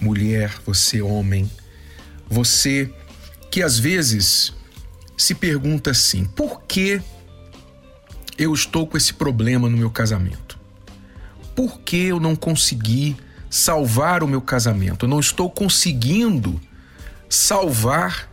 mulher, 0.00 0.54
você, 0.64 1.00
homem, 1.00 1.50
você 2.28 2.92
que 3.50 3.62
às 3.62 3.78
vezes 3.78 4.52
se 5.16 5.34
pergunta 5.34 5.90
assim: 5.90 6.24
por 6.24 6.62
que 6.62 7.00
eu 8.36 8.52
estou 8.52 8.86
com 8.86 8.96
esse 8.96 9.14
problema 9.14 9.68
no 9.68 9.76
meu 9.76 9.90
casamento? 9.90 10.58
Por 11.54 11.80
que 11.80 12.06
eu 12.06 12.18
não 12.18 12.34
consegui 12.34 13.16
salvar 13.48 14.22
o 14.22 14.28
meu 14.28 14.40
casamento? 14.40 15.04
Eu 15.04 15.08
não 15.08 15.20
estou 15.20 15.48
conseguindo 15.48 16.60
salvar 17.28 18.28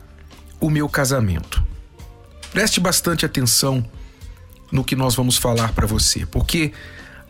o 0.59 0.69
meu 0.69 0.89
casamento. 0.89 1.63
Preste 2.51 2.79
bastante 2.79 3.25
atenção 3.25 3.85
no 4.71 4.83
que 4.83 4.95
nós 4.95 5.13
vamos 5.13 5.37
falar 5.37 5.73
para 5.73 5.85
você, 5.85 6.25
porque 6.25 6.73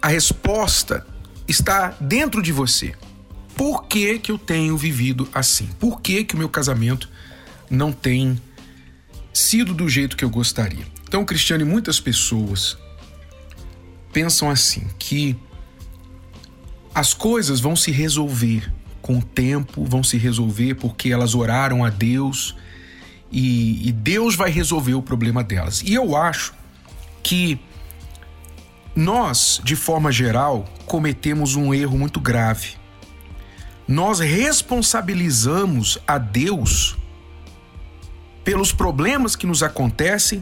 a 0.02 0.08
resposta 0.08 1.06
está 1.48 1.94
dentro 2.00 2.42
de 2.42 2.52
você. 2.52 2.94
Por 3.62 3.84
que, 3.84 4.18
que 4.18 4.32
eu 4.32 4.40
tenho 4.40 4.76
vivido 4.76 5.30
assim? 5.32 5.68
Por 5.80 6.02
que, 6.02 6.24
que 6.24 6.34
o 6.34 6.38
meu 6.40 6.50
casamento 6.50 7.08
não 7.70 7.92
tem 7.92 8.42
sido 9.32 9.72
do 9.72 9.88
jeito 9.88 10.18
que 10.18 10.26
eu 10.26 10.32
gostaria? 10.32 10.84
Então, 11.04 11.24
Cristiane, 11.24 11.64
muitas 11.64 12.00
pessoas 12.00 12.76
pensam 14.12 14.50
assim, 14.50 14.88
que 14.98 15.38
as 16.96 17.14
coisas 17.14 17.60
vão 17.60 17.76
se 17.76 17.92
resolver 17.92 18.74
com 19.00 19.20
o 19.20 19.24
tempo, 19.24 19.86
vão 19.86 20.04
se 20.04 20.18
resolver 20.18 20.74
porque 20.74 21.10
elas 21.10 21.36
oraram 21.36 21.86
a 21.86 21.92
Deus 21.92 22.56
e, 23.32 23.88
e 23.88 23.92
Deus 23.92 24.34
vai 24.36 24.50
resolver 24.50 24.96
o 24.96 25.04
problema 25.04 25.44
delas. 25.44 25.84
E 25.84 25.94
eu 25.94 26.16
acho 26.18 26.56
que 27.22 27.60
nós, 28.96 29.62
de 29.64 29.76
forma 29.76 30.12
geral, 30.12 30.66
cometemos 30.88 31.56
um 31.56 31.72
erro 31.72 31.96
muito 31.96 32.20
grave. 32.20 32.81
Nós 33.92 34.20
responsabilizamos 34.22 36.00
a 36.08 36.18
Deus 36.18 36.96
pelos 38.42 38.72
problemas 38.72 39.36
que 39.36 39.46
nos 39.46 39.62
acontecem, 39.62 40.42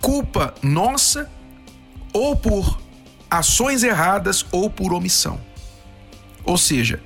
culpa 0.00 0.54
nossa 0.62 1.30
ou 2.14 2.34
por 2.34 2.80
ações 3.30 3.82
erradas 3.82 4.46
ou 4.50 4.70
por 4.70 4.94
omissão. 4.94 5.38
Ou 6.44 6.56
seja, 6.56 7.02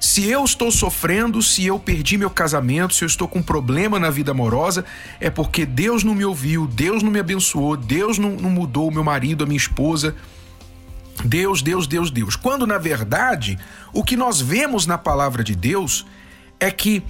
se 0.00 0.26
eu 0.28 0.42
estou 0.42 0.72
sofrendo, 0.72 1.40
se 1.40 1.64
eu 1.64 1.78
perdi 1.78 2.18
meu 2.18 2.28
casamento, 2.28 2.92
se 2.92 3.04
eu 3.04 3.06
estou 3.06 3.28
com 3.28 3.40
problema 3.40 4.00
na 4.00 4.10
vida 4.10 4.32
amorosa, 4.32 4.84
é 5.20 5.30
porque 5.30 5.64
Deus 5.64 6.02
não 6.02 6.12
me 6.12 6.24
ouviu, 6.24 6.66
Deus 6.66 7.04
não 7.04 7.12
me 7.12 7.20
abençoou, 7.20 7.76
Deus 7.76 8.18
não, 8.18 8.30
não 8.30 8.50
mudou 8.50 8.88
o 8.88 8.92
meu 8.92 9.04
marido, 9.04 9.44
a 9.44 9.46
minha 9.46 9.56
esposa. 9.56 10.16
Deus, 11.24 11.62
Deus, 11.62 11.86
Deus, 11.86 12.10
Deus. 12.10 12.36
Quando 12.36 12.66
na 12.66 12.78
verdade 12.78 13.58
o 13.92 14.02
que 14.02 14.16
nós 14.16 14.40
vemos 14.40 14.86
na 14.86 14.98
palavra 14.98 15.42
de 15.42 15.54
Deus 15.54 16.06
é 16.58 16.70
que 16.70 17.02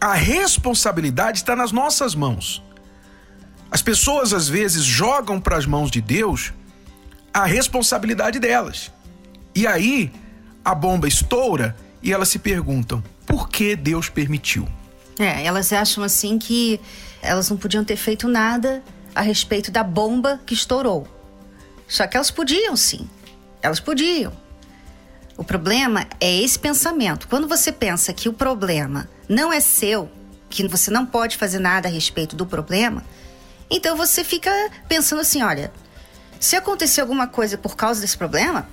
a 0.00 0.14
responsabilidade 0.14 1.38
está 1.38 1.54
nas 1.54 1.72
nossas 1.72 2.14
mãos. 2.14 2.62
As 3.70 3.82
pessoas 3.82 4.32
às 4.32 4.48
vezes 4.48 4.84
jogam 4.84 5.40
para 5.40 5.56
as 5.56 5.66
mãos 5.66 5.90
de 5.90 6.00
Deus 6.00 6.52
a 7.32 7.44
responsabilidade 7.44 8.38
delas. 8.38 8.90
E 9.54 9.66
aí 9.66 10.12
a 10.64 10.74
bomba 10.74 11.06
estoura 11.06 11.76
e 12.02 12.12
elas 12.12 12.28
se 12.28 12.38
perguntam: 12.38 13.02
por 13.26 13.48
que 13.48 13.76
Deus 13.76 14.08
permitiu? 14.08 14.66
É, 15.18 15.44
elas 15.44 15.72
acham 15.72 16.02
assim 16.02 16.38
que 16.38 16.80
elas 17.22 17.50
não 17.50 17.56
podiam 17.56 17.84
ter 17.84 17.96
feito 17.96 18.26
nada 18.26 18.82
a 19.14 19.20
respeito 19.20 19.70
da 19.70 19.84
bomba 19.84 20.40
que 20.46 20.54
estourou. 20.54 21.06
Só 21.86 22.06
que 22.06 22.16
elas 22.16 22.30
podiam 22.30 22.76
sim. 22.76 23.08
Elas 23.62 23.80
podiam. 23.80 24.32
O 25.36 25.44
problema 25.44 26.06
é 26.20 26.40
esse 26.42 26.58
pensamento. 26.58 27.26
Quando 27.26 27.48
você 27.48 27.72
pensa 27.72 28.12
que 28.12 28.28
o 28.28 28.32
problema 28.32 29.08
não 29.28 29.52
é 29.52 29.60
seu, 29.60 30.10
que 30.48 30.66
você 30.68 30.90
não 30.90 31.06
pode 31.06 31.36
fazer 31.36 31.58
nada 31.58 31.88
a 31.88 31.90
respeito 31.90 32.36
do 32.36 32.44
problema, 32.44 33.04
então 33.70 33.96
você 33.96 34.22
fica 34.22 34.50
pensando 34.88 35.20
assim: 35.20 35.42
olha, 35.42 35.72
se 36.38 36.56
acontecer 36.56 37.00
alguma 37.00 37.26
coisa 37.26 37.56
por 37.56 37.76
causa 37.76 38.00
desse 38.00 38.18
problema, 38.18 38.68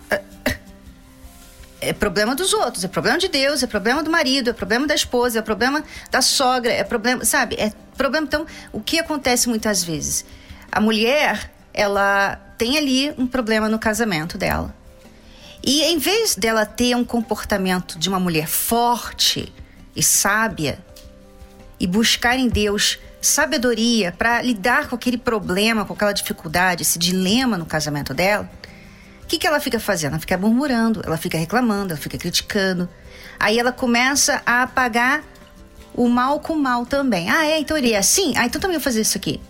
é 1.79 1.93
problema 1.93 2.35
dos 2.35 2.53
outros, 2.53 2.83
é 2.83 2.87
problema 2.87 3.17
de 3.17 3.27
Deus, 3.27 3.61
é 3.61 3.67
problema 3.67 4.01
do 4.01 4.09
marido, 4.09 4.49
é 4.49 4.53
problema 4.53 4.87
da 4.87 4.95
esposa, 4.95 5.39
é 5.39 5.41
problema 5.41 5.83
da 6.09 6.21
sogra, 6.21 6.73
é 6.73 6.83
problema, 6.83 7.23
sabe? 7.23 7.55
É 7.55 7.71
problema. 7.95 8.25
Então, 8.25 8.45
o 8.71 8.81
que 8.81 8.99
acontece 8.99 9.47
muitas 9.47 9.83
vezes? 9.83 10.25
A 10.71 10.81
mulher, 10.81 11.51
ela 11.73 12.41
tem 12.57 12.77
ali 12.77 13.13
um 13.17 13.27
problema 13.27 13.69
no 13.69 13.77
casamento 13.77 14.37
dela. 14.37 14.73
E 15.63 15.83
em 15.83 15.97
vez 15.97 16.35
dela 16.35 16.65
ter 16.65 16.95
um 16.95 17.03
comportamento 17.03 17.99
de 17.99 18.09
uma 18.09 18.19
mulher 18.19 18.47
forte 18.47 19.53
e 19.95 20.01
sábia 20.01 20.79
e 21.79 21.85
buscar 21.85 22.37
em 22.37 22.47
Deus 22.47 22.99
sabedoria 23.21 24.11
para 24.11 24.41
lidar 24.41 24.87
com 24.87 24.95
aquele 24.95 25.17
problema, 25.17 25.85
com 25.85 25.93
aquela 25.93 26.13
dificuldade, 26.13 26.83
esse 26.83 26.97
dilema 26.97 27.57
no 27.57 27.65
casamento 27.65 28.13
dela, 28.13 28.49
o 29.23 29.27
que, 29.27 29.37
que 29.37 29.45
ela 29.45 29.59
fica 29.59 29.79
fazendo? 29.79 30.13
Ela 30.13 30.19
fica 30.19 30.37
murmurando, 30.37 31.01
ela 31.05 31.17
fica 31.17 31.37
reclamando, 31.37 31.91
ela 31.91 32.01
fica 32.01 32.17
criticando. 32.17 32.87
Aí 33.37 33.59
ela 33.59 33.73
começa 33.73 34.41
a 34.45 34.63
apagar 34.63 35.23
o 35.93 36.07
mal 36.07 36.39
com 36.39 36.53
o 36.53 36.57
mal 36.57 36.85
também. 36.85 37.29
Ah, 37.29 37.45
é? 37.45 37.59
Então 37.59 37.75
ele 37.75 37.91
é 37.91 37.97
assim? 37.97 38.33
Ah, 38.37 38.45
então 38.45 38.61
também 38.61 38.77
vou 38.77 38.83
fazer 38.83 39.01
isso 39.01 39.17
aqui. 39.17 39.41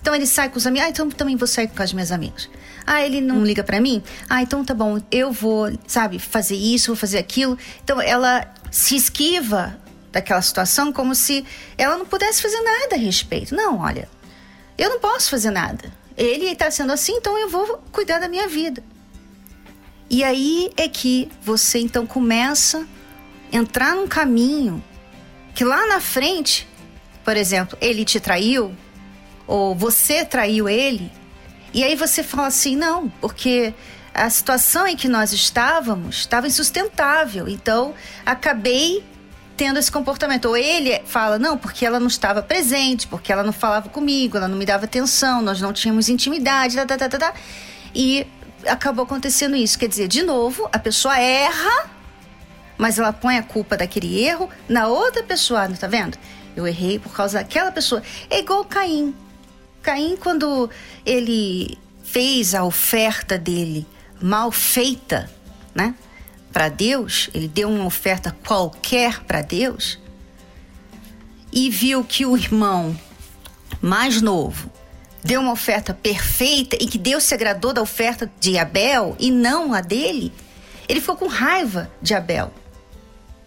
Então 0.00 0.14
ele 0.14 0.26
sai 0.26 0.48
com 0.48 0.56
os 0.56 0.66
amigos. 0.66 0.86
Ah, 0.86 0.90
então 0.90 1.10
também 1.10 1.36
vou 1.36 1.46
sair 1.46 1.68
com 1.68 1.82
os 1.82 1.92
meus 1.92 2.12
amigos. 2.12 2.48
Ah, 2.86 3.02
ele 3.02 3.20
não 3.20 3.44
liga 3.44 3.62
para 3.62 3.80
mim? 3.80 4.02
Ah, 4.28 4.42
então 4.42 4.64
tá 4.64 4.74
bom. 4.74 5.00
Eu 5.10 5.30
vou, 5.30 5.70
sabe, 5.86 6.18
fazer 6.18 6.56
isso, 6.56 6.86
vou 6.88 6.96
fazer 6.96 7.18
aquilo. 7.18 7.58
Então 7.84 8.00
ela 8.00 8.46
se 8.70 8.96
esquiva 8.96 9.78
daquela 10.10 10.40
situação 10.40 10.92
como 10.92 11.14
se 11.14 11.44
ela 11.76 11.98
não 11.98 12.06
pudesse 12.06 12.40
fazer 12.40 12.60
nada 12.60 12.94
a 12.94 12.98
respeito. 12.98 13.54
Não, 13.54 13.78
olha, 13.80 14.08
eu 14.76 14.88
não 14.88 15.00
posso 15.00 15.30
fazer 15.30 15.50
nada. 15.50 15.92
Ele 16.16 16.46
está 16.46 16.70
sendo 16.70 16.92
assim, 16.92 17.12
então 17.12 17.36
eu 17.38 17.48
vou 17.48 17.82
cuidar 17.92 18.18
da 18.18 18.28
minha 18.28 18.48
vida. 18.48 18.82
E 20.10 20.24
aí 20.24 20.70
é 20.76 20.88
que 20.88 21.30
você 21.42 21.78
então 21.78 22.06
começa 22.06 22.86
a 23.52 23.56
entrar 23.56 23.94
num 23.94 24.08
caminho 24.08 24.82
que 25.54 25.64
lá 25.64 25.86
na 25.86 26.00
frente, 26.00 26.66
por 27.24 27.36
exemplo, 27.36 27.76
ele 27.80 28.04
te 28.04 28.18
traiu 28.18 28.74
ou 29.48 29.74
você 29.74 30.24
traiu 30.24 30.68
ele, 30.68 31.10
e 31.74 31.82
aí 31.82 31.96
você 31.96 32.22
fala 32.22 32.46
assim: 32.46 32.76
não, 32.76 33.08
porque 33.20 33.74
a 34.14 34.28
situação 34.30 34.86
em 34.86 34.96
que 34.96 35.08
nós 35.08 35.32
estávamos 35.32 36.18
estava 36.18 36.46
insustentável, 36.46 37.48
então 37.48 37.94
acabei 38.24 39.04
tendo 39.56 39.78
esse 39.78 39.90
comportamento. 39.90 40.46
Ou 40.46 40.56
ele 40.56 41.00
fala, 41.04 41.38
não, 41.38 41.58
porque 41.58 41.84
ela 41.84 41.98
não 41.98 42.06
estava 42.06 42.42
presente, 42.42 43.06
porque 43.06 43.32
ela 43.32 43.42
não 43.42 43.52
falava 43.52 43.88
comigo, 43.88 44.36
ela 44.36 44.48
não 44.48 44.56
me 44.56 44.64
dava 44.64 44.84
atenção, 44.84 45.42
nós 45.42 45.60
não 45.60 45.72
tínhamos 45.72 46.08
intimidade, 46.08 46.76
tá, 46.76 46.86
tá, 46.86 46.96
tá, 46.96 47.08
tá, 47.08 47.18
tá. 47.18 47.34
e 47.94 48.26
acabou 48.66 49.04
acontecendo 49.04 49.56
isso. 49.56 49.78
Quer 49.78 49.88
dizer, 49.88 50.08
de 50.08 50.22
novo, 50.22 50.68
a 50.72 50.78
pessoa 50.78 51.18
erra, 51.18 51.90
mas 52.78 52.98
ela 52.98 53.12
põe 53.12 53.36
a 53.36 53.42
culpa 53.42 53.76
daquele 53.76 54.20
erro 54.20 54.48
na 54.68 54.86
outra 54.86 55.22
pessoa, 55.22 55.68
não 55.68 55.76
tá 55.76 55.88
vendo? 55.88 56.16
Eu 56.56 56.66
errei 56.66 56.98
por 56.98 57.12
causa 57.12 57.38
daquela 57.38 57.72
pessoa. 57.72 58.02
É 58.30 58.38
igual 58.38 58.64
Caim. 58.64 59.14
Caim, 59.82 60.16
quando 60.16 60.68
ele 61.04 61.78
fez 62.02 62.54
a 62.54 62.64
oferta 62.64 63.38
dele 63.38 63.86
mal 64.20 64.50
feita, 64.50 65.30
né? 65.74 65.94
Para 66.52 66.68
Deus, 66.68 67.28
ele 67.34 67.46
deu 67.46 67.68
uma 67.68 67.84
oferta 67.84 68.34
qualquer 68.46 69.20
para 69.24 69.42
Deus 69.42 69.98
e 71.52 71.70
viu 71.70 72.02
que 72.02 72.26
o 72.26 72.36
irmão 72.36 72.98
mais 73.80 74.20
novo 74.20 74.70
deu 75.22 75.40
uma 75.40 75.52
oferta 75.52 75.92
perfeita 75.92 76.76
e 76.80 76.86
que 76.86 76.98
Deus 76.98 77.24
se 77.24 77.34
agradou 77.34 77.72
da 77.72 77.82
oferta 77.82 78.30
de 78.40 78.56
Abel 78.56 79.16
e 79.18 79.30
não 79.30 79.74
a 79.74 79.80
dele, 79.80 80.32
ele 80.88 81.00
ficou 81.00 81.16
com 81.16 81.26
raiva 81.26 81.90
de 82.00 82.14
Abel. 82.14 82.52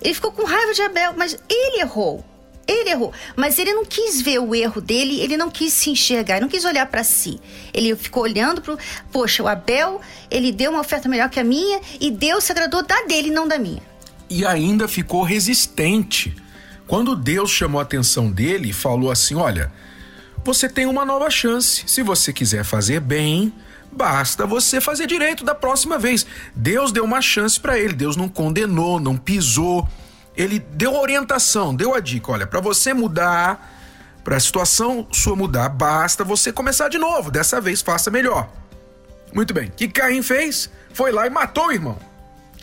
Ele 0.01 0.13
ficou 0.13 0.31
com 0.31 0.43
raiva 0.43 0.73
de 0.73 0.81
Abel, 0.81 1.13
mas 1.15 1.37
ele 1.49 1.81
errou. 1.81 2.25
Ele 2.71 2.89
errou, 2.89 3.11
mas 3.35 3.59
ele 3.59 3.73
não 3.73 3.85
quis 3.85 4.21
ver 4.21 4.39
o 4.39 4.55
erro 4.55 4.79
dele, 4.81 5.19
ele 5.19 5.35
não 5.37 5.49
quis 5.49 5.73
se 5.73 5.89
enxergar, 5.89 6.35
ele 6.35 6.45
não 6.45 6.49
quis 6.49 6.65
olhar 6.65 6.85
para 6.85 7.03
si. 7.03 7.39
Ele 7.73 7.95
ficou 7.95 8.23
olhando 8.23 8.61
para, 8.61 8.77
poxa, 9.11 9.43
o 9.43 9.47
Abel, 9.47 9.99
ele 10.29 10.51
deu 10.51 10.71
uma 10.71 10.79
oferta 10.79 11.07
melhor 11.09 11.29
que 11.29 11.39
a 11.39 11.43
minha 11.43 11.79
e 11.99 12.09
Deus 12.09 12.43
se 12.45 12.51
agradou 12.51 12.83
da 12.83 13.01
dele, 13.03 13.29
não 13.31 13.47
da 13.47 13.59
minha. 13.59 13.81
e 14.29 14.45
ainda 14.45 14.87
ficou 14.87 15.23
resistente. 15.23 16.33
Quando 16.87 17.15
Deus 17.15 17.51
chamou 17.51 17.79
a 17.79 17.83
atenção 17.83 18.31
dele 18.31 18.69
e 18.69 18.73
falou 18.73 19.11
assim: 19.11 19.35
Olha, 19.35 19.71
você 20.43 20.67
tem 20.69 20.85
uma 20.85 21.05
nova 21.05 21.29
chance. 21.29 21.83
Se 21.85 22.01
você 22.01 22.33
quiser 22.33 22.63
fazer 22.63 22.99
bem, 22.99 23.53
basta 23.91 24.45
você 24.45 24.81
fazer 24.81 25.05
direito 25.07 25.43
da 25.43 25.53
próxima 25.53 25.97
vez. 25.99 26.25
Deus 26.55 26.91
deu 26.91 27.03
uma 27.03 27.21
chance 27.21 27.59
para 27.59 27.77
ele. 27.77 27.93
Deus 27.93 28.15
não 28.15 28.27
condenou, 28.27 28.99
não 28.99 29.15
pisou. 29.17 29.87
Ele 30.35 30.59
deu 30.59 30.95
orientação, 30.95 31.75
deu 31.75 31.93
a 31.93 31.99
dica: 31.99 32.31
olha, 32.31 32.47
para 32.47 32.59
você 32.59 32.93
mudar, 32.93 33.79
para 34.23 34.37
a 34.37 34.39
situação 34.39 35.07
sua 35.11 35.35
mudar, 35.35 35.69
basta 35.69 36.23
você 36.23 36.51
começar 36.51 36.89
de 36.89 36.97
novo. 36.97 37.31
Dessa 37.31 37.59
vez 37.59 37.81
faça 37.81 38.09
melhor. 38.11 38.49
Muito 39.33 39.53
bem. 39.53 39.67
O 39.67 39.71
que 39.71 39.87
Caim 39.87 40.21
fez? 40.21 40.69
Foi 40.93 41.11
lá 41.11 41.25
e 41.25 41.29
matou 41.29 41.67
o 41.67 41.71
irmão. 41.71 41.97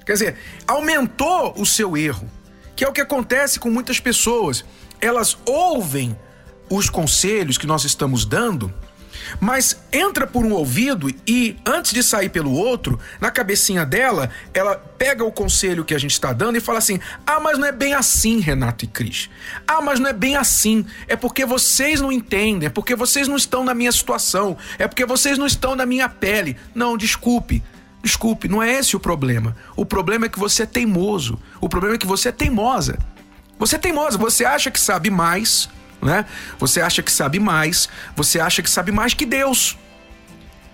Quer 0.05 0.13
dizer, 0.13 0.37
aumentou 0.67 1.55
o 1.57 1.67
seu 1.67 1.97
erro, 1.97 2.31
que 2.75 2.85
é 2.85 2.89
o 2.89 2.93
que 2.93 3.01
acontece 3.01 3.59
com 3.59 3.71
muitas 3.71 4.01
pessoas. 4.01 4.65
Elas 5.01 5.37
ouvem 5.45 6.19
os 6.71 6.89
conselhos 6.89 7.59
que 7.59 7.67
nós 7.67 7.85
estamos 7.85 8.25
dando, 8.25 8.73
mas 9.41 9.81
entra 9.93 10.27
por 10.27 10.45
um 10.45 10.53
ouvido 10.53 11.09
e 11.27 11.57
antes 11.65 11.93
de 11.93 12.03
sair 12.03 12.29
pelo 12.29 12.53
outro, 12.53 12.99
na 13.21 13.31
cabecinha 13.31 13.85
dela, 13.85 14.31
ela 14.53 14.77
pega 14.77 15.25
o 15.25 15.33
conselho 15.33 15.85
que 15.85 15.95
a 15.95 15.99
gente 15.99 16.13
está 16.13 16.33
dando 16.33 16.57
e 16.57 16.61
fala 16.61 16.79
assim: 16.79 17.01
"Ah, 17.27 17.41
mas 17.41 17.59
não 17.59 17.67
é 17.67 17.73
bem 17.73 17.95
assim, 17.95 18.41
Renato 18.41 18.85
e 18.85 18.89
Cris. 18.89 19.31
Ah, 19.67 19.81
mas 19.81 20.01
não 20.01 20.09
é 20.09 20.13
bem 20.13 20.37
assim. 20.37 20.85
É 21.07 21.17
porque 21.17 21.45
vocês 21.45 22.01
não 22.01 22.13
entendem, 22.13 22.67
é 22.67 22.71
porque 22.71 22.95
vocês 22.95 23.29
não 23.29 23.37
estão 23.37 23.65
na 23.65 23.75
minha 23.75 23.93
situação, 23.93 24.57
é 24.79 24.87
porque 24.87 25.05
vocês 25.05 25.39
não 25.39 25.47
estão 25.47 25.75
na 25.75 25.87
minha 25.87 26.09
pele. 26.09 26.57
Não, 26.75 26.97
desculpe. 26.97 27.63
Desculpe, 28.03 28.49
não 28.49 28.63
é 28.63 28.73
esse 28.73 28.97
o 28.97 29.01
problema. 29.01 29.57
O 29.77 29.85
problema 29.85 30.27
é 30.27 30.29
que 30.29 30.39
você 30.39 30.63
é 30.63 30.67
teimoso. 30.67 31.39
O 31.61 31.69
problema 31.69 31.97
é 31.97 31.99
que 31.99 32.07
você 32.07 32.29
é 32.29 32.33
teimosa. 32.33 32.99
Você 33.59 33.75
é 33.75 33.79
teimosa, 33.79 34.17
você 34.17 34.45
acha 34.45 34.71
que 34.71 34.79
sabe 34.79 35.11
mais 35.11 35.69
né? 36.01 36.25
Você 36.59 36.81
acha 36.81 37.03
que 37.03 37.11
sabe 37.11 37.39
mais, 37.39 37.89
você 38.15 38.41
acha 38.41 38.63
que 38.63 38.71
sabe 38.71 38.93
mais 38.93 39.15
que 39.15 39.27
Deus. 39.27 39.77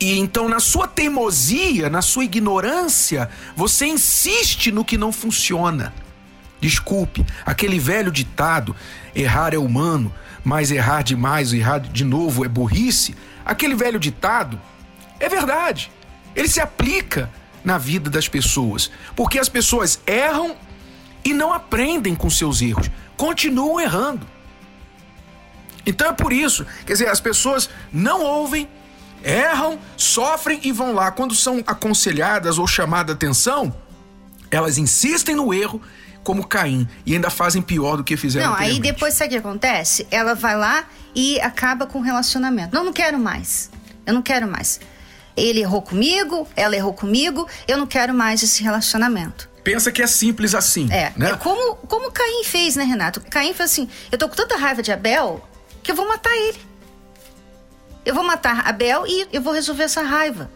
E 0.01 0.19
então, 0.19 0.49
na 0.49 0.61
sua 0.61 0.87
teimosia, 0.87 1.89
na 1.89 2.03
sua 2.03 2.25
ignorância, 2.25 3.31
você 3.57 3.87
insiste 3.87 4.71
no 4.73 4.85
que 4.85 4.99
não 4.99 5.13
funciona. 5.13 5.95
Desculpe, 6.61 7.25
aquele 7.45 7.79
velho 7.79 8.11
ditado: 8.11 8.75
errar 9.15 9.55
é 9.55 9.59
humano, 9.59 10.13
mas 10.43 10.71
errar 10.71 11.03
demais, 11.03 11.53
errar 11.53 11.79
de 11.79 12.05
novo 12.05 12.45
é 12.45 12.49
burrice. 12.49 13.15
Aquele 13.45 13.75
velho 13.75 14.01
ditado 14.01 14.61
é 15.21 15.29
verdade. 15.29 15.91
Ele 16.35 16.49
se 16.49 16.61
aplica 16.61 17.31
na 17.65 17.79
vida 17.79 18.11
das 18.11 18.29
pessoas, 18.29 18.91
porque 19.15 19.39
as 19.39 19.49
pessoas 19.49 20.01
erram 20.07 20.57
e 21.25 21.33
não 21.33 21.53
aprendem 21.53 22.15
com 22.15 22.29
seus 22.29 22.61
erros, 22.61 22.91
continuam 23.17 23.81
errando. 23.81 24.34
Então 25.87 26.09
é 26.09 26.13
por 26.13 26.33
isso, 26.33 26.67
quer 26.87 26.95
dizer, 26.95 27.09
as 27.09 27.21
pessoas 27.21 27.69
não 27.93 28.23
ouvem, 28.23 28.69
erram, 29.23 29.79
sofrem 29.97 30.61
e 30.63 30.73
vão 30.73 30.93
lá. 30.93 31.11
Quando 31.11 31.35
são 31.35 31.63
aconselhadas 31.67 32.59
ou 32.59 32.67
chamadas 32.67 33.15
atenção, 33.15 33.75
elas 34.51 34.79
insistem 34.79 35.35
no 35.35 35.53
erro, 35.53 35.81
como 36.23 36.47
Caim, 36.47 36.89
e 37.05 37.15
ainda 37.15 37.29
fazem 37.29 37.61
pior 37.61 37.97
do 37.97 38.05
que 38.05 38.17
fizeram 38.17 38.51
Não, 38.51 38.57
aí 38.57 38.81
depois 38.81 39.15
sabe 39.15 39.29
o 39.29 39.31
que 39.33 39.47
acontece? 39.47 40.07
Ela 40.11 40.35
vai 40.35 40.57
lá 40.57 40.85
e 41.15 41.41
acaba 41.41 41.87
com 41.87 41.99
o 41.99 42.03
relacionamento. 42.03 42.75
Não, 42.75 42.85
não 42.85 42.93
quero 42.93 43.19
mais. 43.19 43.71
Eu 44.07 44.15
não 44.15 44.23
quero 44.23 44.47
mais. 44.47 44.81
Ele 45.37 45.61
errou 45.61 45.83
comigo, 45.83 46.49
ela 46.55 46.77
errou 46.77 46.95
comigo, 46.95 47.49
eu 47.67 47.77
não 47.77 47.87
quero 47.87 48.15
mais 48.15 48.43
esse 48.43 48.63
relacionamento. 48.63 49.51
Pensa 49.65 49.91
que 49.91 50.03
é 50.03 50.07
simples 50.07 50.55
assim. 50.55 50.89
É, 50.93 51.13
né? 51.17 51.31
é 51.31 51.37
como, 51.37 51.77
como 51.77 52.13
Caim 52.13 52.45
fez, 52.45 52.77
né, 52.77 52.85
Renato? 52.85 53.21
Caim 53.23 53.55
foi 53.55 53.65
assim: 53.65 53.89
eu 54.13 54.19
tô 54.19 54.29
com 54.29 54.37
tanta 54.37 54.57
raiva 54.57 54.83
de 54.83 54.93
Abel 54.93 55.43
que 55.85 55.93
eu 55.93 55.95
vou 55.95 56.09
matar 56.09 56.35
ele. 56.35 56.59
Eu 58.05 58.15
vou 58.15 58.25
matar 58.25 58.67
Abel 58.67 59.07
e 59.07 59.29
eu 59.33 59.41
vou 59.41 59.53
resolver 59.53 59.85
essa 59.85 60.03
raiva. 60.03 60.51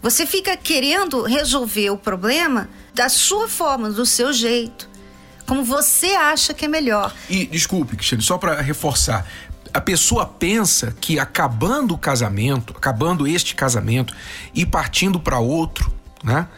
Você 0.00 0.26
fica 0.26 0.56
querendo 0.56 1.22
resolver 1.22 1.90
o 1.90 1.96
problema 1.96 2.68
da 2.92 3.08
sua 3.08 3.48
forma, 3.48 3.88
do 3.88 4.04
seu 4.04 4.32
jeito, 4.32 4.88
como 5.46 5.62
você 5.62 6.08
acha 6.08 6.52
que 6.52 6.64
é 6.64 6.68
melhor. 6.68 7.14
E 7.30 7.46
desculpe, 7.46 7.96
Cristiano, 7.96 8.22
só 8.22 8.36
para 8.36 8.60
reforçar, 8.60 9.26
a 9.72 9.80
pessoa 9.80 10.26
pensa 10.26 10.94
que 11.00 11.18
acabando 11.18 11.94
o 11.94 11.98
casamento, 11.98 12.74
acabando 12.76 13.26
este 13.26 13.54
casamento 13.54 14.14
e 14.54 14.66
partindo 14.66 15.20
para 15.20 15.38
outro, 15.38 15.92
né? 16.24 16.48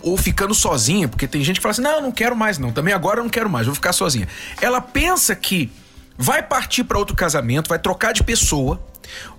Ou 0.00 0.16
ficando 0.16 0.54
sozinha, 0.54 1.08
porque 1.08 1.26
tem 1.28 1.44
gente 1.44 1.56
que 1.56 1.62
fala 1.62 1.72
assim: 1.72 1.82
"Não, 1.82 1.96
eu 1.96 2.02
não 2.02 2.12
quero 2.12 2.36
mais 2.36 2.58
não, 2.58 2.72
também 2.72 2.94
agora 2.94 3.20
eu 3.20 3.24
não 3.24 3.30
quero 3.30 3.50
mais, 3.50 3.66
vou 3.66 3.74
ficar 3.74 3.92
sozinha". 3.92 4.28
Ela 4.60 4.80
pensa 4.80 5.34
que 5.34 5.70
vai 6.16 6.42
partir 6.42 6.84
para 6.84 6.98
outro 6.98 7.16
casamento, 7.16 7.68
vai 7.68 7.78
trocar 7.78 8.12
de 8.12 8.22
pessoa, 8.22 8.82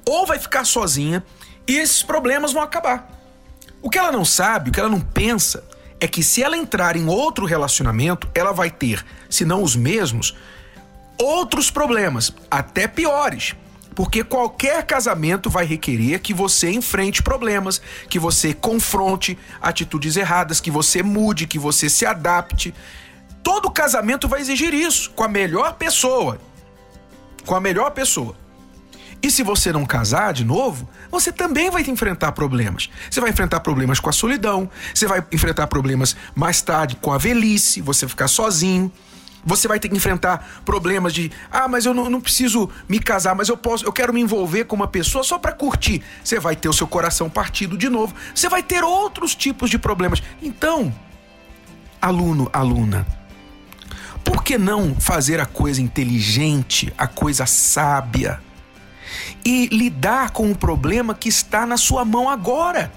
ou 0.06 0.26
vai 0.26 0.40
ficar 0.40 0.66
sozinha 0.66 1.24
e 1.68 1.78
esses 1.78 2.04
problemas 2.04 2.54
vão 2.54 2.62
acabar. 2.62 3.10
O 3.82 3.90
que 3.90 3.98
ela 3.98 4.12
não 4.12 4.26
sabe, 4.26 4.70
o 4.70 4.74
que 4.74 4.80
ela 4.80 4.90
não 4.90 5.02
pensa, 5.02 5.64
é 6.00 6.08
que 6.08 6.24
se 6.24 6.44
ela 6.44 6.58
entrar 6.58 6.96
em 6.96 7.08
outro 7.08 7.46
relacionamento, 7.46 8.30
ela 8.36 8.52
vai 8.52 8.70
ter, 8.70 9.06
se 9.30 9.46
não 9.46 9.64
os 9.64 9.76
mesmos, 9.76 10.36
outros 11.18 11.70
problemas, 11.72 12.34
até 12.50 12.88
piores. 12.88 13.56
Porque 13.96 14.24
qualquer 14.24 14.86
casamento 14.86 15.50
vai 15.50 15.66
requerer 15.66 16.20
que 16.20 16.34
você 16.34 16.72
enfrente 16.72 17.22
problemas, 17.22 17.82
que 18.10 18.18
você 18.18 18.54
confronte 18.54 19.38
atitudes 19.62 20.18
erradas, 20.18 20.60
que 20.60 20.72
você 20.72 21.04
mude, 21.04 21.46
que 21.46 21.60
você 21.60 21.90
se 21.90 22.06
adapte. 22.06 22.74
Todo 23.44 23.70
casamento 23.70 24.28
vai 24.28 24.42
exigir 24.42 24.74
isso, 24.74 25.12
com 25.12 25.24
a 25.24 25.28
melhor 25.28 25.76
pessoa, 25.76 26.40
com 27.46 27.56
a 27.56 27.62
melhor 27.62 27.92
pessoa. 27.92 28.36
E 29.24 29.32
se 29.32 29.42
você 29.42 29.72
não 29.72 29.86
casar 29.86 30.34
de 30.34 30.44
novo, 30.44 30.88
você 31.10 31.32
também 31.32 31.72
vai 31.72 31.82
enfrentar 31.82 32.34
problemas. 32.34 32.90
Você 33.10 33.22
vai 33.22 33.30
enfrentar 33.30 33.62
problemas 33.62 33.98
com 33.98 34.10
a 34.10 34.12
solidão, 34.12 34.70
você 34.94 35.08
vai 35.08 35.24
enfrentar 35.32 35.68
problemas 35.68 36.14
mais 36.36 36.62
tarde 36.62 36.98
com 36.98 37.10
a 37.10 37.18
velhice, 37.18 37.80
você 37.80 38.06
ficar 38.06 38.28
sozinho. 38.28 38.92
Você 39.46 39.68
vai 39.68 39.80
ter 39.80 39.90
que 39.90 39.96
enfrentar 39.96 40.62
problemas 40.64 41.14
de, 41.14 41.32
ah, 41.52 41.68
mas 41.68 41.86
eu 41.86 41.94
não, 41.94 42.10
não 42.10 42.22
preciso 42.22 42.70
me 42.88 43.00
casar, 43.00 43.36
mas 43.36 43.50
eu 43.50 43.58
posso, 43.58 43.86
eu 43.86 43.92
quero 43.92 44.14
me 44.14 44.22
envolver 44.22 44.66
com 44.66 44.76
uma 44.76 44.88
pessoa 44.88 45.24
só 45.24 45.38
para 45.38 45.52
curtir. 45.52 46.02
Você 46.24 46.40
vai 46.40 46.56
ter 46.56 46.70
o 46.70 46.74
seu 46.74 46.88
coração 46.88 47.30
partido 47.30 47.78
de 47.78 47.90
novo. 47.90 48.14
Você 48.34 48.48
vai 48.48 48.64
ter 48.64 48.84
outros 48.84 49.36
tipos 49.36 49.70
de 49.70 49.78
problemas. 49.78 50.24
Então, 50.42 50.94
aluno, 52.02 52.50
aluna, 52.54 53.06
por 54.24 54.44
que 54.44 54.58
não 54.58 54.96
fazer 54.96 55.40
a 55.40 55.46
coisa 55.46 55.82
inteligente, 55.82 56.94
a 56.98 57.08
coisa 57.08 57.46
sábia 57.46 58.40
e 59.46 59.68
lidar 59.68 60.32
com 60.32 60.50
o 60.52 60.56
problema 60.56 61.14
que 61.14 61.30
está 61.30 61.66
na 61.66 61.78
sua 61.78 62.06
mão 62.06 62.30
agora? 62.30 62.92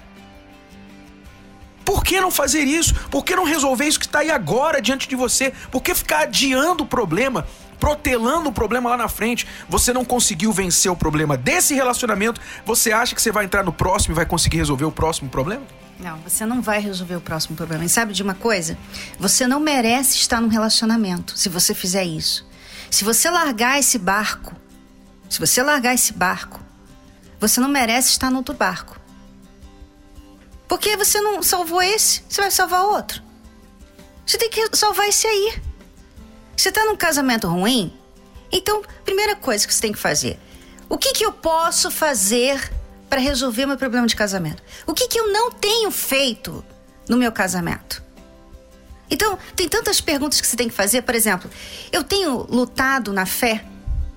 Por 1.83 2.03
que 2.03 2.19
não 2.19 2.29
fazer 2.29 2.63
isso? 2.63 2.93
Por 3.09 3.23
que 3.23 3.35
não 3.35 3.45
resolver 3.45 3.85
isso 3.85 3.99
que 3.99 4.05
está 4.05 4.19
aí 4.19 4.29
agora 4.29 4.81
diante 4.81 5.07
de 5.07 5.15
você? 5.15 5.53
Por 5.71 5.81
que 5.81 5.95
ficar 5.95 6.23
adiando 6.23 6.83
o 6.83 6.87
problema, 6.87 7.47
protelando 7.79 8.49
o 8.49 8.51
problema 8.51 8.89
lá 8.89 8.97
na 8.97 9.07
frente? 9.07 9.47
Você 9.69 9.93
não 9.93 10.05
conseguiu 10.05 10.51
vencer 10.51 10.91
o 10.91 10.95
problema 10.95 11.37
desse 11.37 11.73
relacionamento, 11.73 12.41
você 12.65 12.91
acha 12.91 13.15
que 13.15 13.21
você 13.21 13.31
vai 13.31 13.45
entrar 13.45 13.63
no 13.63 13.73
próximo 13.73 14.13
e 14.13 14.15
vai 14.15 14.25
conseguir 14.25 14.57
resolver 14.57 14.85
o 14.85 14.91
próximo 14.91 15.29
problema? 15.29 15.63
Não, 15.99 16.17
você 16.19 16.45
não 16.45 16.61
vai 16.61 16.79
resolver 16.79 17.15
o 17.15 17.21
próximo 17.21 17.55
problema. 17.55 17.83
E 17.83 17.89
sabe 17.89 18.13
de 18.13 18.21
uma 18.21 18.35
coisa? 18.35 18.77
Você 19.19 19.47
não 19.47 19.59
merece 19.59 20.15
estar 20.17 20.39
num 20.39 20.47
relacionamento 20.47 21.37
se 21.37 21.49
você 21.49 21.73
fizer 21.73 22.03
isso. 22.03 22.45
Se 22.91 23.03
você 23.03 23.29
largar 23.29 23.79
esse 23.79 23.97
barco, 23.97 24.55
se 25.29 25.39
você 25.39 25.61
largar 25.61 25.93
esse 25.93 26.13
barco, 26.13 26.61
você 27.39 27.59
não 27.59 27.67
merece 27.67 28.09
estar 28.09 28.29
no 28.29 28.37
outro 28.37 28.55
barco. 28.55 28.99
Porque 30.67 30.95
você 30.97 31.19
não 31.21 31.41
salvou 31.41 31.81
esse, 31.81 32.23
você 32.27 32.41
vai 32.41 32.51
salvar 32.51 32.83
outro. 32.83 33.23
Você 34.25 34.37
tem 34.37 34.49
que 34.49 34.75
salvar 34.75 35.07
esse 35.07 35.25
aí. 35.25 35.61
Você 36.57 36.69
está 36.69 36.83
num 36.85 36.97
casamento 36.97 37.47
ruim? 37.47 37.93
Então, 38.51 38.81
primeira 39.05 39.35
coisa 39.35 39.67
que 39.67 39.73
você 39.73 39.79
tem 39.79 39.91
que 39.91 39.99
fazer: 39.99 40.39
o 40.89 40.97
que, 40.97 41.13
que 41.13 41.23
eu 41.23 41.31
posso 41.31 41.91
fazer 41.91 42.71
para 43.07 43.21
resolver 43.21 43.67
meu 43.67 43.77
problema 43.77 44.07
de 44.07 44.15
casamento? 44.15 44.63
O 44.85 44.93
que, 44.93 45.07
que 45.07 45.19
eu 45.19 45.31
não 45.31 45.51
tenho 45.51 45.91
feito 45.91 46.65
no 47.07 47.15
meu 47.15 47.31
casamento? 47.31 48.03
Então, 49.09 49.37
tem 49.55 49.69
tantas 49.69 50.01
perguntas 50.01 50.41
que 50.41 50.47
você 50.47 50.57
tem 50.57 50.67
que 50.67 50.73
fazer. 50.73 51.03
Por 51.03 51.15
exemplo, 51.15 51.49
eu 51.91 52.03
tenho 52.03 52.45
lutado 52.49 53.13
na 53.13 53.25
fé 53.25 53.63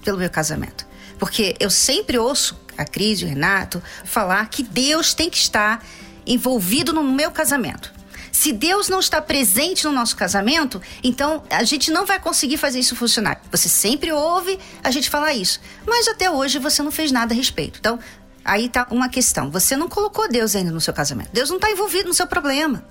pelo 0.02 0.18
meu 0.18 0.30
casamento. 0.30 0.86
Porque 1.18 1.54
eu 1.60 1.70
sempre 1.70 2.18
ouço 2.18 2.58
a 2.76 2.84
Cris 2.84 3.20
e 3.20 3.26
o 3.26 3.28
Renato 3.28 3.82
falar 4.04 4.48
que 4.48 4.62
Deus 4.62 5.12
tem 5.12 5.28
que 5.28 5.36
estar 5.36 5.84
envolvido 6.26 6.92
no 6.92 7.04
meu 7.04 7.30
casamento. 7.30 7.92
Se 8.32 8.52
Deus 8.52 8.88
não 8.88 9.00
está 9.00 9.20
presente 9.20 9.84
no 9.84 9.92
nosso 9.92 10.16
casamento, 10.16 10.80
então 11.02 11.42
a 11.50 11.64
gente 11.64 11.90
não 11.90 12.06
vai 12.06 12.20
conseguir 12.20 12.56
fazer 12.56 12.78
isso 12.78 12.96
funcionar. 12.96 13.40
Você 13.50 13.68
sempre 13.68 14.12
ouve 14.12 14.58
a 14.82 14.90
gente 14.90 15.10
falar 15.10 15.34
isso, 15.34 15.60
mas 15.86 16.08
até 16.08 16.30
hoje 16.30 16.58
você 16.58 16.82
não 16.82 16.90
fez 16.90 17.10
nada 17.10 17.34
a 17.34 17.36
respeito. 17.36 17.78
Então, 17.78 17.98
Aí 18.44 18.68
tá 18.68 18.86
uma 18.90 19.08
questão. 19.08 19.50
Você 19.50 19.76
não 19.76 19.88
colocou 19.88 20.28
Deus 20.28 20.56
ainda 20.56 20.70
no 20.70 20.80
seu 20.80 20.94
casamento. 20.94 21.30
Deus 21.32 21.50
não 21.50 21.56
está 21.56 21.70
envolvido 21.70 22.08
no 22.08 22.14
seu 22.14 22.26
problema. 22.26 22.84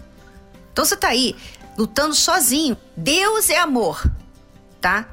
Então 0.72 0.86
você 0.86 0.96
tá 0.96 1.10
aí 1.10 1.36
lutando 1.78 2.14
sozinho. 2.14 2.78
Deus 2.96 3.50
é 3.50 3.58
amor, 3.58 4.10
tá? 4.80 5.08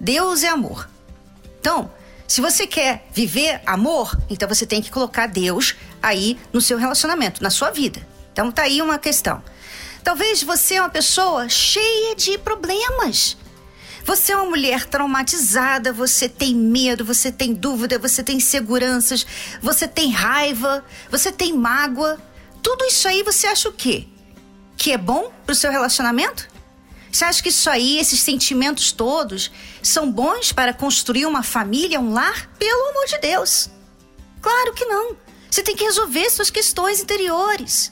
Deus 0.00 0.42
é 0.42 0.48
amor. 0.48 0.88
Então, 1.60 1.90
se 2.26 2.40
você 2.40 2.66
quer 2.66 3.08
viver 3.12 3.60
amor, 3.64 4.18
então 4.28 4.48
você 4.48 4.66
tem 4.66 4.82
que 4.82 4.90
colocar 4.90 5.26
Deus 5.26 5.74
aí 6.02 6.38
no 6.52 6.60
seu 6.60 6.76
relacionamento, 6.76 7.42
na 7.42 7.50
sua 7.50 7.70
vida. 7.70 8.06
Então 8.32 8.50
tá 8.50 8.62
aí 8.62 8.82
uma 8.82 8.98
questão. 8.98 9.42
Talvez 10.06 10.40
você 10.40 10.76
é 10.76 10.80
uma 10.80 10.88
pessoa 10.88 11.48
cheia 11.48 12.14
de 12.14 12.38
problemas. 12.38 13.36
Você 14.04 14.30
é 14.30 14.36
uma 14.36 14.48
mulher 14.48 14.84
traumatizada, 14.84 15.92
você 15.92 16.28
tem 16.28 16.54
medo, 16.54 17.04
você 17.04 17.32
tem 17.32 17.52
dúvida, 17.52 17.98
você 17.98 18.22
tem 18.22 18.36
inseguranças, 18.36 19.26
você 19.60 19.88
tem 19.88 20.12
raiva, 20.12 20.84
você 21.10 21.32
tem 21.32 21.52
mágoa. 21.52 22.20
Tudo 22.62 22.84
isso 22.84 23.08
aí 23.08 23.24
você 23.24 23.48
acha 23.48 23.68
o 23.68 23.72
quê? 23.72 24.06
Que 24.76 24.92
é 24.92 24.96
bom 24.96 25.32
pro 25.44 25.56
seu 25.56 25.72
relacionamento? 25.72 26.48
Você 27.10 27.24
acha 27.24 27.42
que 27.42 27.48
isso 27.48 27.68
aí, 27.68 27.98
esses 27.98 28.20
sentimentos 28.20 28.92
todos, 28.92 29.50
são 29.82 30.08
bons 30.08 30.52
para 30.52 30.72
construir 30.72 31.26
uma 31.26 31.42
família, 31.42 31.98
um 31.98 32.12
lar? 32.12 32.48
Pelo 32.60 32.90
amor 32.90 33.06
de 33.06 33.18
Deus. 33.18 33.68
Claro 34.40 34.72
que 34.72 34.84
não. 34.84 35.16
Você 35.50 35.64
tem 35.64 35.74
que 35.74 35.82
resolver 35.82 36.30
suas 36.30 36.48
questões 36.48 37.00
interiores. 37.00 37.90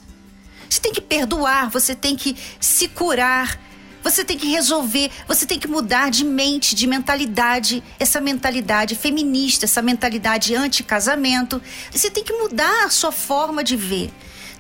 Você 0.75 0.81
tem 0.81 0.93
que 0.93 1.01
perdoar, 1.01 1.71
você 1.71 1.95
tem 1.95 2.17
que 2.17 2.37
se 2.59 2.89
curar, 2.89 3.61
você 4.03 4.25
tem 4.25 4.37
que 4.37 4.49
resolver, 4.49 5.09
você 5.25 5.47
tem 5.47 5.57
que 5.57 5.69
mudar 5.69 6.11
de 6.11 6.25
mente, 6.25 6.75
de 6.75 6.85
mentalidade, 6.89 7.81
essa 7.97 8.21
mentalidade 8.21 8.97
feminista, 8.97 9.67
essa 9.67 9.81
mentalidade 9.81 10.53
anti-casamento. 10.53 11.63
Você 11.93 12.11
tem 12.11 12.25
que 12.25 12.33
mudar 12.33 12.87
a 12.87 12.91
sua 12.91 13.13
forma 13.13 13.63
de 13.63 13.77
ver. 13.77 14.11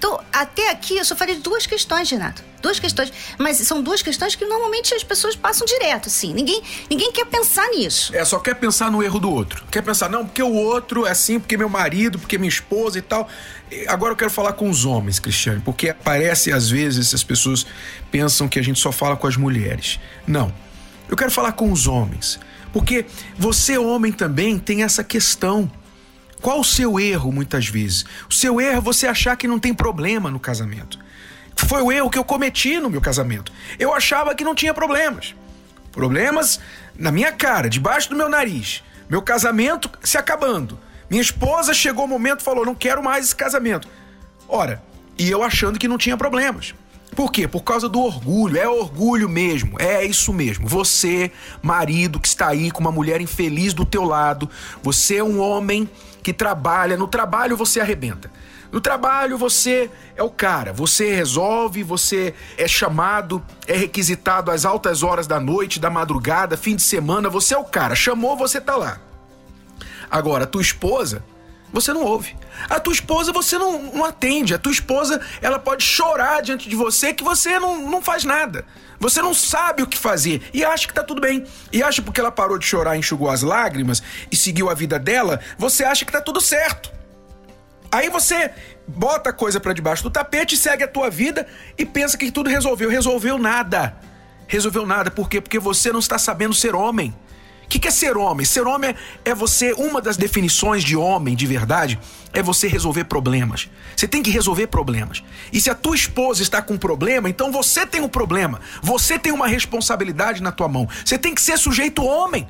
Então, 0.04 0.20
até 0.30 0.70
aqui 0.70 0.98
eu 0.98 1.04
só 1.06 1.16
falei 1.16 1.36
duas 1.36 1.66
questões, 1.66 2.10
Renato. 2.10 2.44
Duas 2.60 2.78
questões. 2.78 3.10
Mas 3.38 3.56
são 3.56 3.82
duas 3.82 4.02
questões 4.02 4.34
que 4.34 4.44
normalmente 4.44 4.94
as 4.94 5.02
pessoas 5.02 5.34
passam 5.34 5.66
direto, 5.66 6.08
assim. 6.08 6.34
Ninguém, 6.34 6.62
ninguém 6.90 7.10
quer 7.10 7.24
pensar 7.24 7.66
nisso. 7.68 8.14
É, 8.14 8.22
só 8.22 8.38
quer 8.38 8.52
pensar 8.56 8.90
no 8.90 9.02
erro 9.02 9.18
do 9.18 9.30
outro. 9.30 9.64
Quer 9.70 9.80
pensar, 9.80 10.10
não, 10.10 10.26
porque 10.26 10.42
o 10.42 10.52
outro 10.52 11.06
é 11.06 11.10
assim, 11.10 11.40
porque 11.40 11.56
meu 11.56 11.70
marido, 11.70 12.18
porque 12.18 12.36
minha 12.36 12.50
esposa 12.50 12.98
e 12.98 13.00
tal. 13.00 13.26
Agora 13.88 14.12
eu 14.12 14.16
quero 14.16 14.30
falar 14.30 14.52
com 14.52 14.68
os 14.68 14.84
homens, 14.84 15.18
Cristiane, 15.18 15.62
porque 15.64 15.94
parece 15.94 16.52
às 16.52 16.68
vezes 16.68 17.14
as 17.14 17.24
pessoas 17.24 17.66
pensam 18.10 18.46
que 18.46 18.58
a 18.58 18.62
gente 18.62 18.78
só 18.78 18.92
fala 18.92 19.16
com 19.16 19.26
as 19.26 19.38
mulheres. 19.38 19.98
Não. 20.26 20.52
Eu 21.08 21.16
quero 21.16 21.30
falar 21.30 21.52
com 21.52 21.72
os 21.72 21.86
homens. 21.86 22.38
Porque 22.74 23.06
você, 23.38 23.78
homem, 23.78 24.12
também 24.12 24.58
tem 24.58 24.82
essa 24.82 25.02
questão. 25.02 25.72
Qual 26.44 26.60
o 26.60 26.64
seu 26.64 27.00
erro, 27.00 27.32
muitas 27.32 27.68
vezes? 27.68 28.04
O 28.28 28.34
seu 28.34 28.60
erro 28.60 28.76
é 28.76 28.80
você 28.82 29.06
achar 29.06 29.34
que 29.34 29.48
não 29.48 29.58
tem 29.58 29.72
problema 29.72 30.30
no 30.30 30.38
casamento. 30.38 30.98
Foi 31.56 31.80
o 31.80 31.90
erro 31.90 32.10
que 32.10 32.18
eu 32.18 32.22
cometi 32.22 32.78
no 32.78 32.90
meu 32.90 33.00
casamento. 33.00 33.50
Eu 33.78 33.94
achava 33.94 34.34
que 34.34 34.44
não 34.44 34.54
tinha 34.54 34.74
problemas. 34.74 35.34
Problemas 35.90 36.60
na 36.98 37.10
minha 37.10 37.32
cara, 37.32 37.70
debaixo 37.70 38.10
do 38.10 38.16
meu 38.16 38.28
nariz. 38.28 38.84
Meu 39.08 39.22
casamento 39.22 39.90
se 40.02 40.18
acabando. 40.18 40.78
Minha 41.08 41.22
esposa 41.22 41.72
chegou 41.72 42.04
o 42.04 42.08
momento 42.08 42.40
e 42.40 42.44
falou: 42.44 42.66
não 42.66 42.74
quero 42.74 43.02
mais 43.02 43.24
esse 43.24 43.34
casamento. 43.34 43.88
Ora, 44.46 44.82
e 45.18 45.30
eu 45.30 45.42
achando 45.42 45.78
que 45.78 45.88
não 45.88 45.96
tinha 45.96 46.14
problemas. 46.14 46.74
Por 47.16 47.32
quê? 47.32 47.48
Por 47.48 47.62
causa 47.62 47.88
do 47.88 48.02
orgulho. 48.02 48.58
É 48.58 48.68
orgulho 48.68 49.30
mesmo. 49.30 49.80
É 49.80 50.04
isso 50.04 50.30
mesmo. 50.30 50.68
Você, 50.68 51.32
marido 51.62 52.20
que 52.20 52.28
está 52.28 52.48
aí 52.48 52.70
com 52.70 52.82
uma 52.82 52.92
mulher 52.92 53.22
infeliz 53.22 53.72
do 53.72 53.86
teu 53.86 54.04
lado, 54.04 54.50
você 54.82 55.16
é 55.16 55.24
um 55.24 55.40
homem 55.40 55.88
que 56.24 56.32
trabalha, 56.32 56.96
no 56.96 57.06
trabalho 57.06 57.54
você 57.54 57.80
arrebenta. 57.80 58.30
No 58.72 58.80
trabalho 58.80 59.36
você 59.36 59.90
é 60.16 60.22
o 60.22 60.30
cara, 60.30 60.72
você 60.72 61.14
resolve, 61.14 61.82
você 61.82 62.34
é 62.56 62.66
chamado, 62.66 63.40
é 63.68 63.76
requisitado 63.76 64.50
às 64.50 64.64
altas 64.64 65.02
horas 65.02 65.26
da 65.26 65.38
noite, 65.38 65.78
da 65.78 65.90
madrugada, 65.90 66.56
fim 66.56 66.74
de 66.74 66.82
semana, 66.82 67.28
você 67.28 67.54
é 67.54 67.58
o 67.58 67.64
cara, 67.64 67.94
chamou, 67.94 68.36
você 68.36 68.58
tá 68.58 68.74
lá. 68.74 68.98
Agora, 70.10 70.46
tua 70.46 70.62
esposa, 70.62 71.22
você 71.74 71.92
não 71.92 72.04
ouve. 72.04 72.36
A 72.70 72.78
tua 72.78 72.92
esposa 72.92 73.32
você 73.32 73.58
não, 73.58 73.82
não 73.92 74.04
atende. 74.04 74.54
A 74.54 74.58
tua 74.58 74.70
esposa, 74.70 75.20
ela 75.42 75.58
pode 75.58 75.82
chorar 75.82 76.40
diante 76.40 76.68
de 76.68 76.76
você 76.76 77.12
que 77.12 77.24
você 77.24 77.58
não, 77.58 77.90
não 77.90 78.00
faz 78.00 78.22
nada. 78.22 78.64
Você 79.00 79.20
não 79.20 79.34
sabe 79.34 79.82
o 79.82 79.86
que 79.86 79.98
fazer 79.98 80.40
e 80.54 80.64
acha 80.64 80.86
que 80.86 80.94
tá 80.94 81.02
tudo 81.02 81.20
bem. 81.20 81.44
E 81.72 81.82
acha 81.82 82.00
porque 82.00 82.20
ela 82.20 82.30
parou 82.30 82.58
de 82.58 82.64
chorar, 82.64 82.96
enxugou 82.96 83.28
as 83.28 83.42
lágrimas 83.42 84.00
e 84.30 84.36
seguiu 84.36 84.70
a 84.70 84.74
vida 84.74 85.00
dela, 85.00 85.40
você 85.58 85.82
acha 85.82 86.04
que 86.04 86.12
tá 86.12 86.20
tudo 86.20 86.40
certo. 86.40 86.92
Aí 87.90 88.08
você 88.08 88.52
bota 88.86 89.30
a 89.30 89.32
coisa 89.32 89.58
para 89.58 89.72
debaixo 89.72 90.04
do 90.04 90.10
tapete, 90.10 90.56
segue 90.56 90.84
a 90.84 90.88
tua 90.88 91.10
vida 91.10 91.44
e 91.76 91.84
pensa 91.84 92.16
que 92.16 92.30
tudo 92.30 92.48
resolveu. 92.48 92.88
Resolveu 92.88 93.36
nada. 93.36 93.96
Resolveu 94.46 94.86
nada. 94.86 95.10
Por 95.10 95.28
quê? 95.28 95.40
Porque 95.40 95.58
você 95.58 95.92
não 95.92 95.98
está 95.98 96.18
sabendo 96.18 96.54
ser 96.54 96.76
homem. 96.76 97.12
O 97.64 97.68
que, 97.68 97.88
é 97.88 97.90
ser 97.90 98.16
homem? 98.16 98.44
Ser 98.44 98.66
homem 98.66 98.94
é 99.24 99.34
você, 99.34 99.72
uma 99.72 100.00
das 100.00 100.16
definições 100.16 100.84
de 100.84 100.96
homem 100.96 101.34
de 101.34 101.46
verdade, 101.46 101.98
é 102.32 102.42
você 102.42 102.68
resolver 102.68 103.04
problemas. 103.04 103.68
Você 103.96 104.06
tem 104.06 104.22
que 104.22 104.30
resolver 104.30 104.66
problemas. 104.66 105.22
E 105.52 105.60
se 105.60 105.70
a 105.70 105.74
tua 105.74 105.94
esposa 105.94 106.42
está 106.42 106.60
com 106.60 106.74
um 106.74 106.78
problema, 106.78 107.28
então 107.28 107.50
você 107.50 107.86
tem 107.86 108.00
um 108.00 108.08
problema. 108.08 108.60
Você 108.82 109.18
tem 109.18 109.32
uma 109.32 109.46
responsabilidade 109.46 110.42
na 110.42 110.52
tua 110.52 110.68
mão. 110.68 110.88
Você 111.04 111.18
tem 111.18 111.34
que 111.34 111.40
ser 111.40 111.58
sujeito 111.58 112.04
homem. 112.04 112.46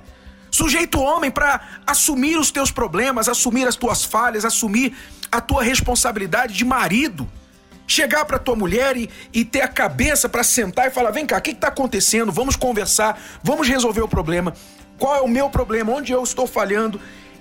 Sujeito 0.51 1.01
homem 1.01 1.33
para 1.33 1.61
assumir 1.85 2.39
os 2.39 2.53
teus 2.53 2.71
problemas, 2.71 3.29
assumir 3.29 3.67
as 3.67 3.75
tuas 3.75 4.05
falhas, 4.05 4.45
assumir 4.45 4.97
a 5.31 5.41
tua 5.41 5.65
responsabilidade 5.65 6.55
de 6.55 6.65
marido. 6.65 7.29
Chegar 7.87 8.25
para 8.25 8.39
tua 8.39 8.55
mulher 8.55 8.97
e, 8.97 9.11
e 9.33 9.45
ter 9.45 9.61
a 9.61 9.69
cabeça 9.69 10.29
para 10.29 10.45
sentar 10.45 10.87
e 10.87 10.91
falar: 10.91 11.11
vem 11.11 11.27
cá, 11.27 11.39
o 11.39 11.43
que 11.43 11.51
está 11.51 11.69
acontecendo? 11.69 12.33
Vamos 12.33 12.57
conversar, 12.57 13.21
vamos 13.43 13.69
resolver 13.69 14.01
o 14.01 14.09
problema. 14.09 14.55
Qual 14.99 15.17
é 15.17 15.21
o 15.21 15.29
meu 15.29 15.51
problema? 15.51 15.93
Onde 15.93 16.13
eu 16.13 16.23
estou 16.23 16.47
falhando? 16.47 17.01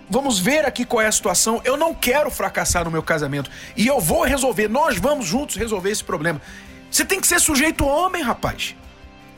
Vamos 0.09 0.39
ver 0.39 0.65
aqui 0.65 0.85
qual 0.85 1.01
é 1.01 1.07
a 1.07 1.11
situação. 1.11 1.61
Eu 1.63 1.77
não 1.77 1.93
quero 1.93 2.29
fracassar 2.29 2.83
no 2.83 2.91
meu 2.91 3.03
casamento 3.03 3.49
e 3.75 3.87
eu 3.87 3.99
vou 3.99 4.23
resolver. 4.23 4.67
Nós 4.67 4.97
vamos 4.97 5.25
juntos 5.25 5.55
resolver 5.55 5.91
esse 5.91 6.03
problema. 6.03 6.41
Você 6.91 7.05
tem 7.05 7.19
que 7.19 7.27
ser 7.27 7.39
sujeito 7.39 7.85
homem, 7.85 8.21
rapaz. 8.21 8.75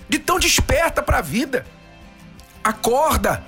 De 0.09 0.19
tão 0.19 0.39
desperta 0.39 1.01
para 1.01 1.19
a 1.19 1.21
vida. 1.21 1.65
Acorda. 2.63 3.43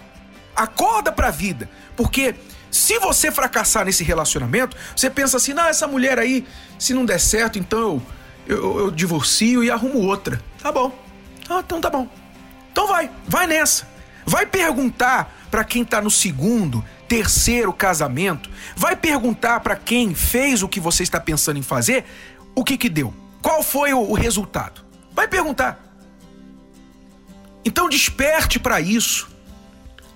Acorda 0.56 1.12
para 1.12 1.28
a 1.28 1.32
vida, 1.32 1.70
porque 1.96 2.34
se 2.72 2.98
você 2.98 3.32
fracassar 3.32 3.86
nesse 3.86 4.04
relacionamento, 4.04 4.76
você 4.96 5.08
pensa 5.08 5.38
assim: 5.38 5.54
não, 5.54 5.66
essa 5.66 5.88
mulher 5.88 6.18
aí, 6.18 6.48
se 6.80 6.96
não 6.96 7.06
der 7.06 7.20
certo, 7.20 7.60
então 7.60 8.02
eu, 8.48 8.58
eu, 8.58 8.80
eu 8.80 8.92
divorcio 8.92 9.64
e 9.64 9.70
arrumo 9.70 10.00
outra. 10.00 10.42
Tá 10.62 10.72
bom. 10.72 10.92
Ah, 11.48 11.60
então 11.60 11.80
tá 11.80 11.92
bom. 11.92 12.08
Então 12.72 12.88
vai, 12.88 13.10
vai 13.28 13.46
nessa. 13.46 13.88
Vai 14.28 14.46
perguntar 14.46 15.48
para 15.50 15.64
quem 15.64 15.86
tá 15.86 16.02
no 16.02 16.12
segundo, 16.12 16.84
terceiro 17.08 17.72
casamento. 17.72 18.50
Vai 18.76 18.94
perguntar 18.94 19.62
para 19.62 19.78
quem 19.78 20.14
fez 20.14 20.62
o 20.62 20.68
que 20.68 20.82
você 20.82 21.02
está 21.02 21.18
pensando 21.18 21.58
em 21.58 21.62
fazer, 21.62 22.04
o 22.54 22.62
que 22.62 22.78
que 22.78 22.90
deu? 22.90 23.14
Qual 23.42 23.64
foi 23.64 23.94
o, 23.94 24.02
o 24.02 24.14
resultado? 24.14 24.82
Vai 25.14 25.30
perguntar. 25.30 25.82
Então 27.64 27.88
desperte 27.88 28.60
para 28.60 28.82
isso. 28.82 29.30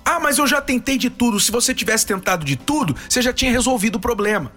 Ah, 0.03 0.19
mas 0.19 0.37
eu 0.37 0.45
já 0.45 0.59
tentei 0.59 0.97
de 0.97 1.09
tudo. 1.09 1.39
Se 1.39 1.49
você 1.49 1.73
tivesse 1.73 2.05
tentado 2.05 2.43
de 2.43 2.57
tudo, 2.57 2.93
você 3.07 3.21
já 3.21 3.31
tinha 3.31 3.49
resolvido 3.49 3.95
o 3.95 3.99
problema. 3.99 4.51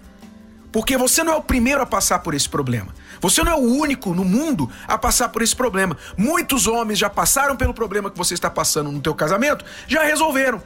Porque 0.75 0.97
você 0.97 1.23
não 1.23 1.31
é 1.31 1.35
o 1.37 1.41
primeiro 1.41 1.81
a 1.81 1.85
passar 1.85 2.19
por 2.19 2.33
esse 2.33 2.49
problema. 2.49 2.93
Você 3.21 3.41
não 3.41 3.49
é 3.49 3.55
o 3.55 3.59
único 3.59 4.13
no 4.13 4.25
mundo 4.25 4.69
a 4.85 4.97
passar 4.97 5.29
por 5.29 5.41
esse 5.41 5.55
problema. 5.55 5.95
Muitos 6.17 6.67
homens 6.67 6.99
já 6.99 7.09
passaram 7.09 7.55
pelo 7.55 7.73
problema 7.73 8.11
que 8.11 8.17
você 8.17 8.33
está 8.33 8.49
passando 8.49 8.91
no 8.91 8.99
teu 8.99 9.15
casamento, 9.15 9.63
já 9.87 10.03
resolveram. 10.03 10.61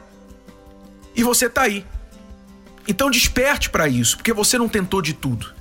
E 1.14 1.22
você 1.22 1.46
está 1.46 1.62
aí. 1.62 1.86
Então 2.88 3.08
desperte 3.08 3.70
para 3.70 3.86
isso, 3.86 4.16
porque 4.16 4.32
você 4.32 4.58
não 4.58 4.68
tentou 4.68 5.00
de 5.00 5.14
tudo. 5.14 5.54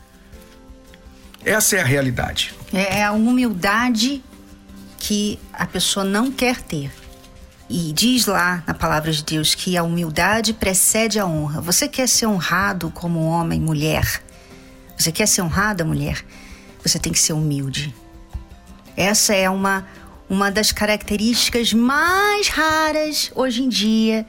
Essa 1.46 1.76
é 1.76 1.82
a 1.82 1.86
realidade. 1.86 2.56
É, 2.74 3.02
é 3.02 3.04
a 3.04 3.12
humildade 3.12 4.24
que 4.98 5.40
a 5.54 5.68
pessoa 5.68 6.04
não 6.04 6.32
quer 6.32 6.60
ter. 6.60 6.92
E 7.70 7.94
diz 7.94 8.26
lá 8.26 8.64
na 8.66 8.74
palavra 8.74 9.12
de 9.12 9.24
Deus 9.24 9.54
que 9.54 9.78
a 9.78 9.84
humildade 9.84 10.54
precede 10.54 11.20
a 11.20 11.28
honra. 11.28 11.62
Você 11.62 11.88
quer 11.88 12.10
ser 12.10 12.26
honrado 12.26 12.90
como 12.90 13.24
homem, 13.26 13.62
mulher? 13.62 14.28
Você 15.00 15.14
quer 15.14 15.28
ser 15.28 15.42
honrada, 15.42 15.86
mulher? 15.86 16.26
Você 16.84 17.00
tem 17.00 17.14
que 17.14 17.20
ser 17.20 17.32
humilde. 17.32 17.96
Essa 18.98 19.34
é 19.34 19.50
uma, 19.50 19.88
uma 20.30 20.52
das 20.52 20.74
características 20.74 21.72
mais 21.74 22.50
raras 22.50 23.32
hoje 23.34 23.64
em 23.64 23.70
dia 23.70 24.26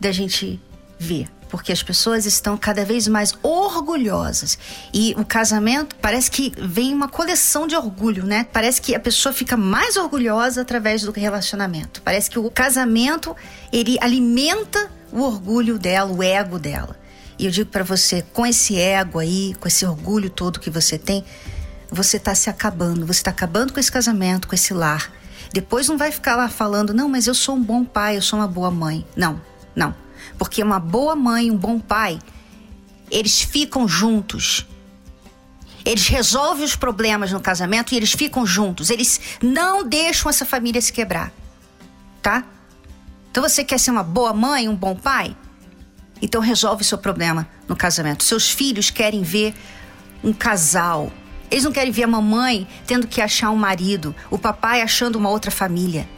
da 0.00 0.10
gente 0.10 0.58
ver 0.98 1.28
porque 1.50 1.70
as 1.70 1.82
pessoas 1.82 2.24
estão 2.24 2.56
cada 2.56 2.82
vez 2.82 3.06
mais 3.06 3.34
orgulhosas. 3.42 4.58
E 4.90 5.14
o 5.18 5.24
casamento 5.24 5.94
parece 5.96 6.30
que 6.30 6.50
vem 6.56 6.94
uma 6.94 7.08
coleção 7.08 7.66
de 7.66 7.76
orgulho, 7.76 8.24
né? 8.24 8.46
Parece 8.50 8.80
que 8.80 8.94
a 8.94 8.98
pessoa 8.98 9.34
fica 9.34 9.54
mais 9.54 9.98
orgulhosa 9.98 10.62
através 10.62 11.02
do 11.02 11.12
relacionamento. 11.12 12.00
Parece 12.00 12.30
que 12.30 12.38
o 12.38 12.50
casamento 12.50 13.36
ele 13.70 13.98
alimenta 14.00 14.90
o 15.12 15.20
orgulho 15.20 15.78
dela, 15.78 16.10
o 16.10 16.22
ego 16.22 16.58
dela. 16.58 16.96
E 17.38 17.46
eu 17.46 17.50
digo 17.50 17.70
para 17.70 17.84
você, 17.84 18.22
com 18.32 18.46
esse 18.46 18.78
ego 18.78 19.18
aí, 19.18 19.54
com 19.60 19.68
esse 19.68 19.84
orgulho 19.84 20.30
todo 20.30 20.60
que 20.60 20.70
você 20.70 20.98
tem, 20.98 21.24
você 21.90 22.16
está 22.16 22.34
se 22.34 22.48
acabando, 22.48 23.06
você 23.06 23.20
está 23.20 23.30
acabando 23.30 23.72
com 23.72 23.80
esse 23.80 23.90
casamento, 23.92 24.48
com 24.48 24.54
esse 24.54 24.72
lar. 24.72 25.10
Depois 25.52 25.88
não 25.88 25.98
vai 25.98 26.10
ficar 26.10 26.36
lá 26.36 26.48
falando, 26.48 26.94
não, 26.94 27.08
mas 27.08 27.26
eu 27.26 27.34
sou 27.34 27.56
um 27.56 27.62
bom 27.62 27.84
pai, 27.84 28.16
eu 28.16 28.22
sou 28.22 28.38
uma 28.38 28.48
boa 28.48 28.70
mãe. 28.70 29.06
Não, 29.14 29.40
não. 29.76 29.94
Porque 30.38 30.62
uma 30.62 30.80
boa 30.80 31.14
mãe, 31.14 31.50
um 31.50 31.56
bom 31.56 31.78
pai, 31.78 32.18
eles 33.10 33.42
ficam 33.42 33.86
juntos. 33.86 34.66
Eles 35.84 36.06
resolvem 36.06 36.64
os 36.64 36.76
problemas 36.76 37.32
no 37.32 37.40
casamento 37.40 37.92
e 37.92 37.96
eles 37.96 38.12
ficam 38.12 38.46
juntos. 38.46 38.88
Eles 38.88 39.20
não 39.42 39.84
deixam 39.84 40.30
essa 40.30 40.46
família 40.46 40.80
se 40.80 40.92
quebrar. 40.92 41.32
Tá? 42.22 42.44
Então 43.30 43.42
você 43.42 43.64
quer 43.64 43.78
ser 43.78 43.90
uma 43.90 44.02
boa 44.02 44.32
mãe, 44.32 44.68
um 44.68 44.76
bom 44.76 44.94
pai? 44.94 45.36
Então 46.22 46.40
resolve 46.40 46.82
o 46.82 46.84
seu 46.84 46.96
problema 46.96 47.48
no 47.68 47.74
casamento. 47.74 48.22
Seus 48.22 48.48
filhos 48.48 48.88
querem 48.88 49.22
ver 49.22 49.52
um 50.22 50.32
casal. 50.32 51.12
Eles 51.50 51.64
não 51.64 51.72
querem 51.72 51.92
ver 51.92 52.04
a 52.04 52.06
mamãe 52.06 52.66
tendo 52.86 53.08
que 53.08 53.20
achar 53.20 53.50
um 53.50 53.56
marido, 53.56 54.14
o 54.30 54.38
papai 54.38 54.80
achando 54.80 55.16
uma 55.16 55.28
outra 55.28 55.50
família. 55.50 56.08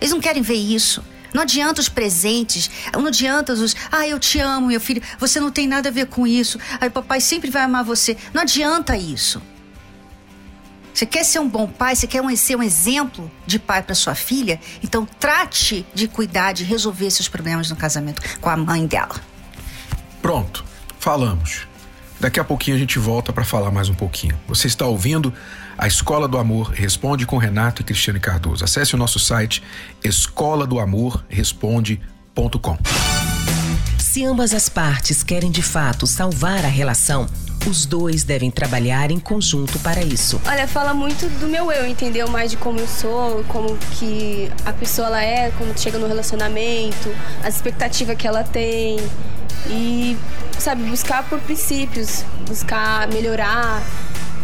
Eles 0.00 0.12
não 0.12 0.20
querem 0.20 0.42
ver 0.42 0.54
isso. 0.54 1.02
Não 1.32 1.42
adianta 1.42 1.80
os 1.80 1.88
presentes, 1.88 2.70
não 2.92 3.06
adianta 3.06 3.52
os. 3.52 3.76
Ah, 3.90 4.06
eu 4.06 4.18
te 4.18 4.38
amo, 4.38 4.68
meu 4.68 4.80
filho, 4.80 5.02
você 5.18 5.38
não 5.40 5.50
tem 5.50 5.66
nada 5.66 5.88
a 5.88 5.92
ver 5.92 6.06
com 6.06 6.26
isso. 6.26 6.58
Aí, 6.80 6.88
papai 6.88 7.20
sempre 7.20 7.50
vai 7.50 7.62
amar 7.62 7.84
você. 7.84 8.16
Não 8.32 8.42
adianta 8.42 8.96
isso. 8.96 9.42
Você 10.98 11.06
quer 11.06 11.22
ser 11.22 11.38
um 11.38 11.48
bom 11.48 11.68
pai, 11.68 11.94
você 11.94 12.08
quer 12.08 12.20
ser 12.36 12.56
um 12.56 12.62
exemplo 12.62 13.30
de 13.46 13.56
pai 13.60 13.84
para 13.84 13.94
sua 13.94 14.16
filha? 14.16 14.58
Então 14.82 15.06
trate 15.06 15.86
de 15.94 16.08
cuidar, 16.08 16.52
de 16.52 16.64
resolver 16.64 17.08
seus 17.12 17.28
problemas 17.28 17.70
no 17.70 17.76
casamento 17.76 18.20
com 18.40 18.50
a 18.50 18.56
mãe 18.56 18.84
dela. 18.84 19.14
Pronto, 20.20 20.64
falamos. 20.98 21.68
Daqui 22.18 22.40
a 22.40 22.44
pouquinho 22.44 22.76
a 22.76 22.80
gente 22.80 22.98
volta 22.98 23.32
para 23.32 23.44
falar 23.44 23.70
mais 23.70 23.88
um 23.88 23.94
pouquinho. 23.94 24.36
Você 24.48 24.66
está 24.66 24.86
ouvindo 24.86 25.32
a 25.78 25.86
Escola 25.86 26.26
do 26.26 26.36
Amor 26.36 26.72
Responde 26.72 27.24
com 27.24 27.38
Renato 27.38 27.80
e 27.80 27.84
Cristiane 27.84 28.18
Cardoso. 28.18 28.64
Acesse 28.64 28.96
o 28.96 28.98
nosso 28.98 29.20
site 29.20 29.62
escola 30.02 30.66
do 30.66 30.80
amor 30.80 31.24
responde.com. 31.28 32.76
Se 34.00 34.24
ambas 34.24 34.52
as 34.52 34.68
partes 34.68 35.22
querem 35.22 35.52
de 35.52 35.62
fato 35.62 36.08
salvar 36.08 36.64
a 36.64 36.68
relação, 36.68 37.28
os 37.66 37.86
dois 37.86 38.24
devem 38.24 38.50
trabalhar 38.50 39.10
em 39.10 39.18
conjunto 39.18 39.78
para 39.80 40.02
isso. 40.02 40.40
Olha, 40.46 40.66
fala 40.66 40.94
muito 40.94 41.28
do 41.38 41.46
meu 41.46 41.70
eu, 41.72 41.86
entendeu? 41.86 42.28
Mais 42.28 42.50
de 42.50 42.56
como 42.56 42.78
eu 42.78 42.86
sou, 42.86 43.44
como 43.48 43.76
que 43.98 44.50
a 44.64 44.72
pessoa 44.72 45.08
ela 45.08 45.22
é, 45.22 45.50
como 45.52 45.76
chega 45.78 45.98
no 45.98 46.06
relacionamento, 46.06 47.14
as 47.42 47.56
expectativas 47.56 48.16
que 48.16 48.26
ela 48.26 48.44
tem 48.44 48.98
e 49.66 50.16
sabe 50.58 50.82
buscar 50.84 51.28
por 51.28 51.40
princípios, 51.40 52.24
buscar 52.46 53.08
melhorar, 53.08 53.82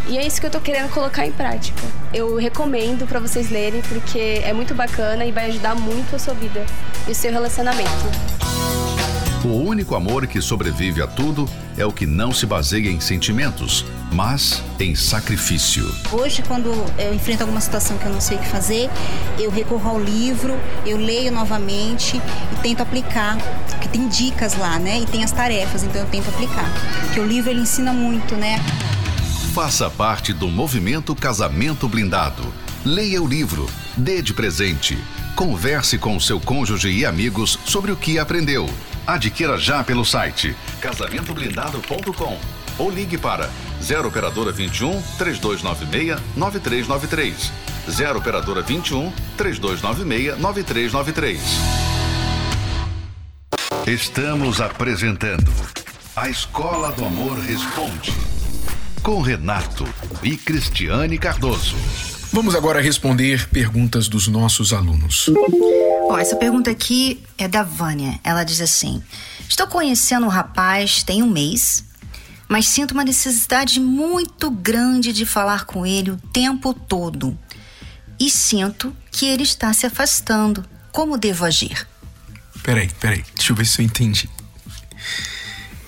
e 0.06 0.18
é 0.18 0.26
isso 0.26 0.38
que 0.38 0.46
eu 0.46 0.50
tô 0.50 0.60
querendo 0.60 0.90
colocar 0.90 1.26
em 1.26 1.32
prática. 1.32 1.80
Eu 2.12 2.36
recomendo 2.36 3.06
para 3.06 3.18
vocês 3.18 3.50
lerem 3.50 3.80
porque 3.82 4.42
é 4.44 4.52
muito 4.52 4.74
bacana 4.74 5.24
e 5.24 5.32
vai 5.32 5.46
ajudar 5.46 5.74
muito 5.74 6.14
a 6.14 6.18
sua 6.18 6.34
vida 6.34 6.64
e 7.08 7.12
o 7.12 7.14
seu 7.14 7.32
relacionamento. 7.32 8.33
O 9.44 9.48
único 9.48 9.94
amor 9.94 10.26
que 10.26 10.40
sobrevive 10.40 11.02
a 11.02 11.06
tudo 11.06 11.46
é 11.76 11.84
o 11.84 11.92
que 11.92 12.06
não 12.06 12.32
se 12.32 12.46
baseia 12.46 12.88
em 12.88 12.98
sentimentos, 12.98 13.84
mas 14.10 14.62
em 14.80 14.94
sacrifício. 14.94 15.84
Hoje, 16.10 16.42
quando 16.48 16.72
eu 16.98 17.12
enfrento 17.12 17.42
alguma 17.42 17.60
situação 17.60 17.98
que 17.98 18.06
eu 18.06 18.12
não 18.12 18.22
sei 18.22 18.38
o 18.38 18.40
que 18.40 18.48
fazer, 18.48 18.88
eu 19.38 19.50
recorro 19.50 19.90
ao 19.90 20.00
livro, 20.00 20.58
eu 20.86 20.96
leio 20.96 21.30
novamente 21.30 22.16
e 22.16 22.56
tento 22.62 22.80
aplicar, 22.80 23.36
porque 23.68 23.86
tem 23.86 24.08
dicas 24.08 24.56
lá, 24.56 24.78
né? 24.78 25.00
E 25.00 25.04
tem 25.04 25.22
as 25.22 25.30
tarefas, 25.30 25.82
então 25.82 26.00
eu 26.00 26.08
tento 26.08 26.30
aplicar. 26.30 26.72
Porque 27.02 27.20
o 27.20 27.26
livro 27.26 27.50
ele 27.50 27.60
ensina 27.60 27.92
muito, 27.92 28.34
né? 28.36 28.58
Faça 29.52 29.90
parte 29.90 30.32
do 30.32 30.48
movimento 30.48 31.14
Casamento 31.14 31.86
Blindado. 31.86 32.42
Leia 32.82 33.22
o 33.22 33.26
livro, 33.26 33.68
dê 33.94 34.22
de 34.22 34.32
presente. 34.32 34.96
Converse 35.36 35.98
com 35.98 36.18
seu 36.18 36.40
cônjuge 36.40 36.88
e 36.88 37.04
amigos 37.04 37.58
sobre 37.66 37.92
o 37.92 37.96
que 37.96 38.18
aprendeu. 38.18 38.70
Adquira 39.06 39.58
já 39.58 39.84
pelo 39.84 40.04
site 40.04 40.56
casamentoblindado.com 40.80 42.38
ou 42.78 42.90
ligue 42.90 43.18
para 43.18 43.50
0 43.82 44.08
operadora 44.08 44.50
21 44.50 45.02
3296 45.18 46.20
9393. 46.36 47.52
0 47.90 48.18
operadora 48.18 48.62
21 48.62 49.12
3296 49.36 50.38
9393. 50.38 51.40
Estamos 53.86 54.60
apresentando 54.60 55.52
A 56.16 56.28
Escola 56.30 56.90
do 56.92 57.04
Amor 57.04 57.38
Responde 57.40 58.12
com 59.04 59.20
Renato 59.20 59.86
e 60.22 60.34
Cristiane 60.34 61.18
Cardoso. 61.18 61.76
Vamos 62.32 62.54
agora 62.54 62.80
responder 62.80 63.46
perguntas 63.50 64.08
dos 64.08 64.26
nossos 64.26 64.72
alunos. 64.72 65.30
Bom, 66.06 66.18
essa 66.18 66.36
pergunta 66.36 66.70
aqui 66.70 67.22
é 67.38 67.48
da 67.48 67.62
Vânia. 67.62 68.20
Ela 68.22 68.44
diz 68.44 68.60
assim: 68.60 69.02
Estou 69.48 69.66
conhecendo 69.66 70.26
um 70.26 70.28
rapaz 70.28 71.02
tem 71.02 71.22
um 71.22 71.30
mês, 71.30 71.84
mas 72.48 72.68
sinto 72.68 72.92
uma 72.92 73.04
necessidade 73.04 73.80
muito 73.80 74.50
grande 74.50 75.12
de 75.12 75.24
falar 75.24 75.64
com 75.64 75.86
ele 75.86 76.10
o 76.10 76.16
tempo 76.32 76.74
todo. 76.74 77.36
E 78.20 78.30
sinto 78.30 78.94
que 79.10 79.26
ele 79.26 79.42
está 79.42 79.72
se 79.72 79.86
afastando. 79.86 80.64
Como 80.92 81.18
devo 81.18 81.44
agir? 81.44 81.88
Peraí, 82.62 82.88
peraí, 83.00 83.24
deixa 83.34 83.52
eu 83.52 83.56
ver 83.56 83.66
se 83.66 83.80
eu 83.80 83.84
entendi. 83.84 84.28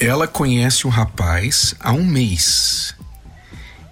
Ela 0.00 0.26
conhece 0.26 0.86
um 0.86 0.90
rapaz 0.90 1.74
há 1.78 1.92
um 1.92 2.04
mês 2.04 2.96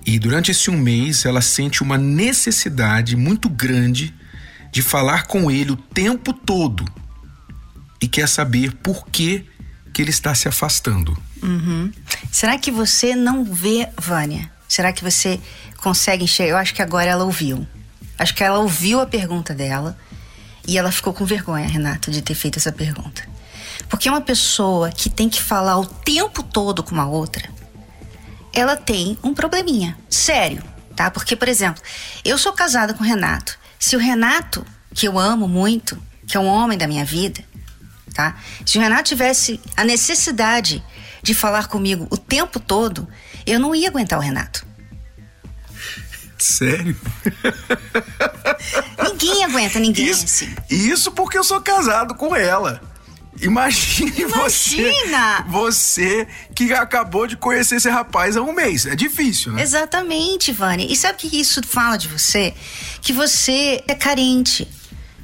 e 0.07 0.19
durante 0.19 0.51
esse 0.51 0.71
um 0.71 0.77
mês 0.77 1.25
ela 1.25 1.41
sente 1.41 1.83
uma 1.83 1.97
necessidade 1.97 3.17
muito 3.17 3.49
grande 3.49 4.15
de 4.75 4.83
falar 4.83 5.29
com 5.29 5.49
ele 5.53 5.71
o 5.71 5.77
tempo 5.77 6.33
todo 6.33 6.85
e 8.03 8.09
quer 8.09 8.29
saber 8.29 8.75
por 8.75 9.07
que, 9.07 9.49
que 9.93 10.03
ele 10.03 10.11
está 10.11 10.35
se 10.35 10.49
afastando. 10.49 11.17
Uhum. 11.41 11.93
Será 12.33 12.59
que 12.59 12.73
você 12.73 13.15
não 13.15 13.45
vê, 13.45 13.89
Vânia? 13.97 14.51
Será 14.67 14.93
que 14.93 15.05
você 15.05 15.41
consegue 15.77 16.25
enxergar? 16.25 16.51
Eu 16.51 16.57
acho 16.57 16.75
que 16.75 16.83
agora 16.83 17.09
ela 17.09 17.23
ouviu. 17.23 17.65
Acho 18.19 18.35
que 18.35 18.43
ela 18.43 18.59
ouviu 18.59 19.01
a 19.01 19.07
pergunta 19.07 19.55
dela 19.55 19.97
e 20.67 20.77
ela 20.77 20.91
ficou 20.91 21.15
com 21.15 21.25
vergonha, 21.25 21.69
Renato, 21.69 22.11
de 22.11 22.21
ter 22.21 22.35
feito 22.35 22.59
essa 22.59 22.73
pergunta. 22.73 23.23
Porque 23.89 24.09
uma 24.09 24.21
pessoa 24.21 24.91
que 24.91 25.09
tem 25.09 25.29
que 25.29 25.41
falar 25.41 25.79
o 25.79 25.87
tempo 25.87 26.43
todo 26.43 26.83
com 26.83 26.91
uma 26.91 27.07
outra, 27.07 27.49
ela 28.53 28.77
tem 28.77 29.17
um 29.23 29.35
probleminha, 29.35 29.97
sério, 30.11 30.65
tá? 30.97 31.13
Porque, 31.13 31.37
por 31.37 31.47
exemplo, 31.47 31.81
eu 32.25 32.37
sou 32.37 32.53
casada 32.53 32.93
com 32.93 33.05
o 33.05 33.07
Renato. 33.07 33.63
Se 33.85 33.97
o 33.97 33.99
Renato, 33.99 34.65
que 34.95 35.07
eu 35.07 35.19
amo 35.19 35.47
muito, 35.47 36.03
que 36.27 36.39
é 36.39 36.41
um 36.41 36.47
homem 36.47 36.79
da 36.79 36.87
minha 36.87 37.05
vida, 37.05 37.45
tá? 38.15 38.35
Se 38.65 38.79
o 38.79 38.81
Renato 38.81 39.11
tivesse 39.11 39.61
a 39.77 39.85
necessidade 39.85 40.83
de 41.23 41.35
falar 41.35 41.69
comigo 41.69 42.07
o 42.11 42.17
tempo 42.17 42.59
todo, 42.59 43.07
eu 43.45 43.61
não 43.61 43.75
ia 43.75 43.91
aguentar 43.91 44.19
o 44.19 44.23
Renato. 44.23 44.67
Sério? 46.39 46.97
Ninguém 49.03 49.45
aguenta 49.45 49.79
ninguém 49.79 50.07
isso, 50.07 50.25
assim. 50.25 50.55
Isso 50.71 51.13
porque 51.13 51.37
eu 51.37 51.45
sou 51.45 51.61
casado 51.61 52.15
com 52.15 52.35
ela. 52.35 52.81
Imagine 53.41 54.13
Imagina! 54.23 55.45
você. 55.49 56.25
Você 56.25 56.29
que 56.55 56.73
acabou 56.73 57.27
de 57.27 57.37
conhecer 57.37 57.77
esse 57.77 57.89
rapaz 57.89 58.37
há 58.37 58.43
um 58.43 58.53
mês. 58.53 58.87
É 58.87 58.95
difícil, 58.95 59.53
né? 59.53 59.63
Exatamente, 59.63 60.53
Vânia. 60.53 60.87
E 60.91 60.97
sabe 60.97 61.15
o 61.15 61.17
que 61.19 61.41
isso 61.41 61.61
fala 61.67 61.97
de 61.97 62.09
você? 62.09 62.55
Que 63.01 63.13
você 63.13 63.83
é 63.89 63.95
carente. 63.95 64.69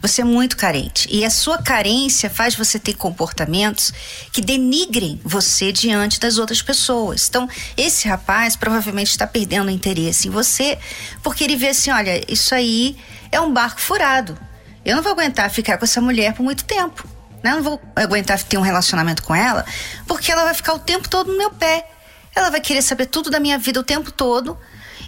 Você 0.02 0.22
é 0.22 0.24
muito 0.24 0.56
carente. 0.56 1.06
E 1.10 1.24
a 1.26 1.30
sua 1.30 1.58
carência 1.58 2.30
faz 2.30 2.54
você 2.54 2.78
ter 2.78 2.94
comportamentos 2.94 3.92
que 4.32 4.40
denigrem 4.40 5.20
você 5.22 5.70
diante 5.72 6.18
das 6.18 6.38
outras 6.38 6.62
pessoas. 6.62 7.28
Então, 7.28 7.46
esse 7.76 8.08
rapaz 8.08 8.56
provavelmente 8.56 9.10
está 9.10 9.26
perdendo 9.26 9.70
interesse 9.70 10.28
em 10.28 10.30
você 10.30 10.78
porque 11.22 11.44
ele 11.44 11.56
vê 11.56 11.68
assim: 11.68 11.90
olha, 11.90 12.24
isso 12.32 12.54
aí 12.54 12.96
é 13.30 13.38
um 13.40 13.52
barco 13.52 13.80
furado. 13.80 14.38
Eu 14.84 14.96
não 14.96 15.02
vou 15.02 15.12
aguentar 15.12 15.50
ficar 15.50 15.76
com 15.76 15.84
essa 15.84 16.00
mulher 16.00 16.32
por 16.32 16.42
muito 16.42 16.64
tempo. 16.64 17.06
Né? 17.42 17.52
Eu 17.52 17.56
não 17.56 17.62
vou 17.62 17.80
aguentar 17.96 18.42
ter 18.42 18.58
um 18.58 18.62
relacionamento 18.62 19.22
com 19.22 19.34
ela 19.34 19.64
porque 20.06 20.30
ela 20.30 20.44
vai 20.44 20.54
ficar 20.54 20.74
o 20.74 20.78
tempo 20.78 21.08
todo 21.08 21.30
no 21.30 21.38
meu 21.38 21.50
pé. 21.50 21.88
Ela 22.34 22.50
vai 22.50 22.60
querer 22.60 22.82
saber 22.82 23.06
tudo 23.06 23.30
da 23.30 23.40
minha 23.40 23.58
vida 23.58 23.80
o 23.80 23.84
tempo 23.84 24.10
todo. 24.10 24.58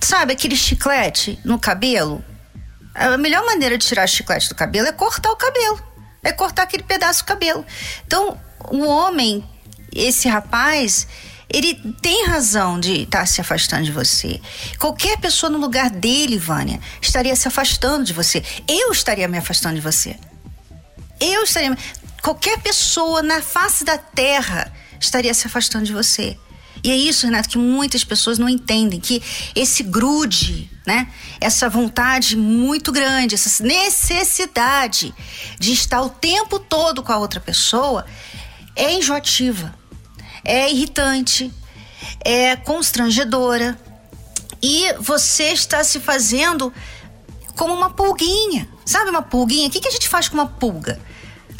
Sabe 0.01 0.33
aquele 0.33 0.57
chiclete 0.57 1.39
no 1.45 1.59
cabelo? 1.59 2.25
A 2.95 3.17
melhor 3.17 3.45
maneira 3.45 3.79
de 3.79 3.87
tirar 3.87 4.05
o 4.05 4.09
chiclete 4.09 4.49
do 4.49 4.55
cabelo 4.55 4.89
é 4.89 4.93
cortar 4.93 5.31
o 5.31 5.37
cabelo. 5.37 5.81
É 6.23 6.33
cortar 6.33 6.65
aquele 6.65 6.83
pedaço 6.83 7.23
do 7.23 7.27
cabelo. 7.27 7.65
Então, 8.07 8.39
o 8.71 8.85
homem, 8.85 9.45
esse 9.93 10.29
rapaz, 10.29 11.07
ele 11.49 11.75
tem 12.01 12.27
razão 12.27 12.81
de 12.81 13.03
estar 13.03 13.27
se 13.27 13.41
afastando 13.41 13.85
de 13.85 13.93
você. 13.93 14.41
Qualquer 14.79 15.19
pessoa 15.19 15.51
no 15.51 15.59
lugar 15.59 15.91
dele, 15.91 16.39
Vânia, 16.39 16.81
estaria 17.01 17.35
se 17.37 17.47
afastando 17.47 18.05
de 18.05 18.13
você. 18.13 18.43
Eu 18.67 18.91
estaria 18.91 19.29
me 19.29 19.39
afastando 19.39 19.75
de 19.75 19.81
você. 19.81 20.17
Eu 21.21 21.45
estaria. 21.45 21.77
Qualquer 22.23 22.59
pessoa 22.61 23.23
na 23.23 23.43
face 23.43 23.85
da 23.85 23.99
terra 23.99 24.73
estaria 25.01 25.35
se 25.35 25.47
afastando 25.47 25.85
de 25.85 25.93
você. 25.93 26.39
E 26.85 26.91
é 26.91 26.97
isso, 26.97 27.27
Renato, 27.27 27.49
que 27.49 27.59
muitas 27.59 28.03
pessoas 28.05 28.39
não 28.39 28.49
entendem, 28.49 28.99
que 28.99 29.23
esse 29.55 29.83
grude, 29.83 30.71
né? 30.87 31.09
Essa 31.41 31.69
vontade 31.69 32.37
muito 32.37 32.91
grande, 32.91 33.35
essa 33.35 33.63
necessidade 33.63 35.15
de 35.59 35.73
estar 35.73 36.03
o 36.03 36.09
tempo 36.11 36.59
todo 36.59 37.03
com 37.03 37.13
a 37.13 37.19
outra 37.19 37.41
pessoa 37.41 38.05
é 38.75 38.93
enjoativa, 38.93 39.75
é 40.45 40.71
irritante, 40.71 41.53
é 42.25 42.57
constrangedora. 42.57 43.79
E 44.61 44.93
você 44.95 45.53
está 45.53 45.83
se 45.85 46.01
fazendo 46.01 46.73
como 47.57 47.75
uma 47.75 47.91
pulguinha. 47.91 48.69
Sabe 48.85 49.11
uma 49.11 49.23
pulguinha? 49.23 49.69
O 49.69 49.71
que, 49.71 49.87
a 49.87 49.91
gente 49.91 50.09
faz 50.09 50.29
com 50.29 50.35
uma 50.35 50.47
pulga? 50.47 51.01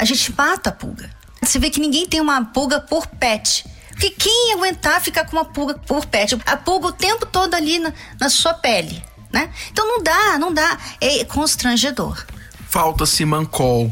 A 0.03 0.05
gente 0.05 0.35
mata 0.37 0.69
a 0.69 0.73
pulga. 0.73 1.09
Você 1.41 1.57
vê 1.57 1.69
que 1.69 1.79
ninguém 1.79 2.05
tem 2.05 2.19
uma 2.19 2.43
pulga 2.43 2.81
por 2.81 3.07
pet. 3.07 3.63
Porque 3.87 4.09
quem 4.09 4.51
aguentar 4.53 4.99
ficar 4.99 5.23
com 5.23 5.37
uma 5.37 5.45
pulga 5.45 5.75
por 5.75 6.05
pet? 6.05 6.37
A 6.45 6.57
pulga 6.57 6.87
o 6.87 6.91
tempo 6.91 7.25
todo 7.25 7.53
ali 7.53 7.79
na, 7.79 7.93
na 8.19 8.27
sua 8.27 8.53
pele, 8.53 9.01
né? 9.31 9.49
Então 9.71 9.87
não 9.87 10.03
dá, 10.03 10.37
não 10.37 10.53
dá. 10.53 10.77
É 10.99 11.23
constrangedor. 11.23 12.25
Falta 12.67 13.05
simancol. 13.05 13.89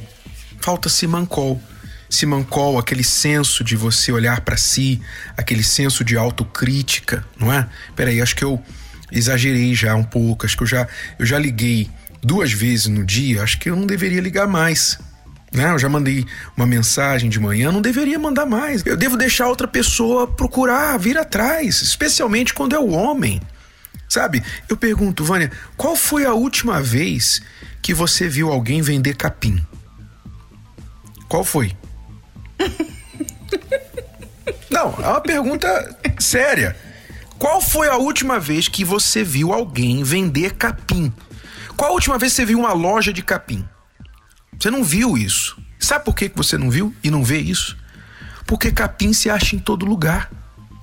Falta 0.59 0.89
simancol. 0.89 1.61
Simancol, 2.09 2.77
aquele 2.77 3.05
senso 3.05 3.63
de 3.63 3.77
você 3.77 4.11
olhar 4.11 4.41
para 4.41 4.57
si, 4.57 5.01
aquele 5.37 5.63
senso 5.63 6.03
de 6.03 6.17
autocrítica, 6.17 7.25
não 7.39 7.53
é? 7.53 7.69
Peraí, 7.95 8.21
acho 8.21 8.35
que 8.35 8.43
eu 8.43 8.61
exagerei 9.09 9.73
já 9.73 9.95
um 9.95 10.03
pouco, 10.03 10.45
acho 10.45 10.57
que 10.57 10.63
eu 10.63 10.67
já, 10.67 10.85
eu 11.17 11.25
já 11.25 11.39
liguei 11.39 11.89
duas 12.21 12.51
vezes 12.51 12.87
no 12.87 13.05
dia, 13.05 13.41
acho 13.41 13.57
que 13.57 13.69
eu 13.69 13.77
não 13.77 13.87
deveria 13.87 14.19
ligar 14.19 14.45
mais. 14.45 14.99
Né? 15.51 15.69
Eu 15.71 15.79
já 15.79 15.89
mandei 15.89 16.25
uma 16.55 16.65
mensagem 16.65 17.29
de 17.29 17.39
manhã, 17.39 17.71
não 17.71 17.81
deveria 17.81 18.17
mandar 18.17 18.45
mais. 18.45 18.85
Eu 18.85 18.95
devo 18.95 19.17
deixar 19.17 19.47
outra 19.47 19.67
pessoa 19.67 20.25
procurar, 20.25 20.97
vir 20.97 21.17
atrás, 21.17 21.81
especialmente 21.81 22.53
quando 22.53 22.75
é 22.75 22.79
o 22.79 22.89
homem. 22.89 23.41
Sabe? 24.07 24.43
Eu 24.69 24.77
pergunto, 24.77 25.23
Vânia, 25.23 25.51
qual 25.75 25.95
foi 25.95 26.25
a 26.25 26.33
última 26.33 26.81
vez 26.81 27.41
que 27.81 27.93
você 27.93 28.27
viu 28.29 28.51
alguém 28.51 28.81
vender 28.81 29.15
capim? 29.15 29.65
Qual 31.27 31.43
foi? 31.43 31.75
Não, 34.69 34.93
é 34.99 35.07
uma 35.07 35.21
pergunta 35.21 35.97
séria. 36.19 36.75
Qual 37.37 37.61
foi 37.61 37.87
a 37.89 37.97
última 37.97 38.39
vez 38.39 38.67
que 38.67 38.85
você 38.85 39.23
viu 39.23 39.51
alguém 39.51 40.03
vender 40.03 40.53
capim? 40.53 41.11
Qual 41.75 41.91
a 41.91 41.93
última 41.93 42.17
vez 42.17 42.31
que 42.33 42.37
você 42.37 42.45
viu 42.45 42.59
uma 42.59 42.73
loja 42.73 43.11
de 43.11 43.21
capim? 43.21 43.67
Você 44.61 44.69
não 44.69 44.83
viu 44.83 45.17
isso. 45.17 45.57
Sabe 45.79 46.05
por 46.05 46.15
que 46.15 46.31
você 46.35 46.55
não 46.55 46.69
viu 46.69 46.93
e 47.03 47.09
não 47.09 47.23
vê 47.23 47.39
isso? 47.39 47.75
Porque 48.45 48.71
capim 48.71 49.11
se 49.11 49.27
acha 49.27 49.55
em 49.55 49.59
todo 49.59 49.87
lugar. 49.87 50.29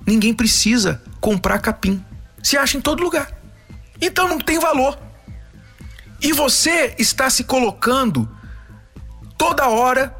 Ninguém 0.04 0.34
precisa 0.34 1.00
comprar 1.20 1.60
capim. 1.60 2.04
Se 2.42 2.56
acha 2.56 2.76
em 2.76 2.80
todo 2.80 3.04
lugar. 3.04 3.30
Então 4.00 4.26
não 4.26 4.40
tem 4.40 4.58
valor. 4.58 4.98
E 6.20 6.32
você 6.32 6.96
está 6.98 7.30
se 7.30 7.44
colocando 7.44 8.28
toda 9.36 9.68
hora, 9.68 10.12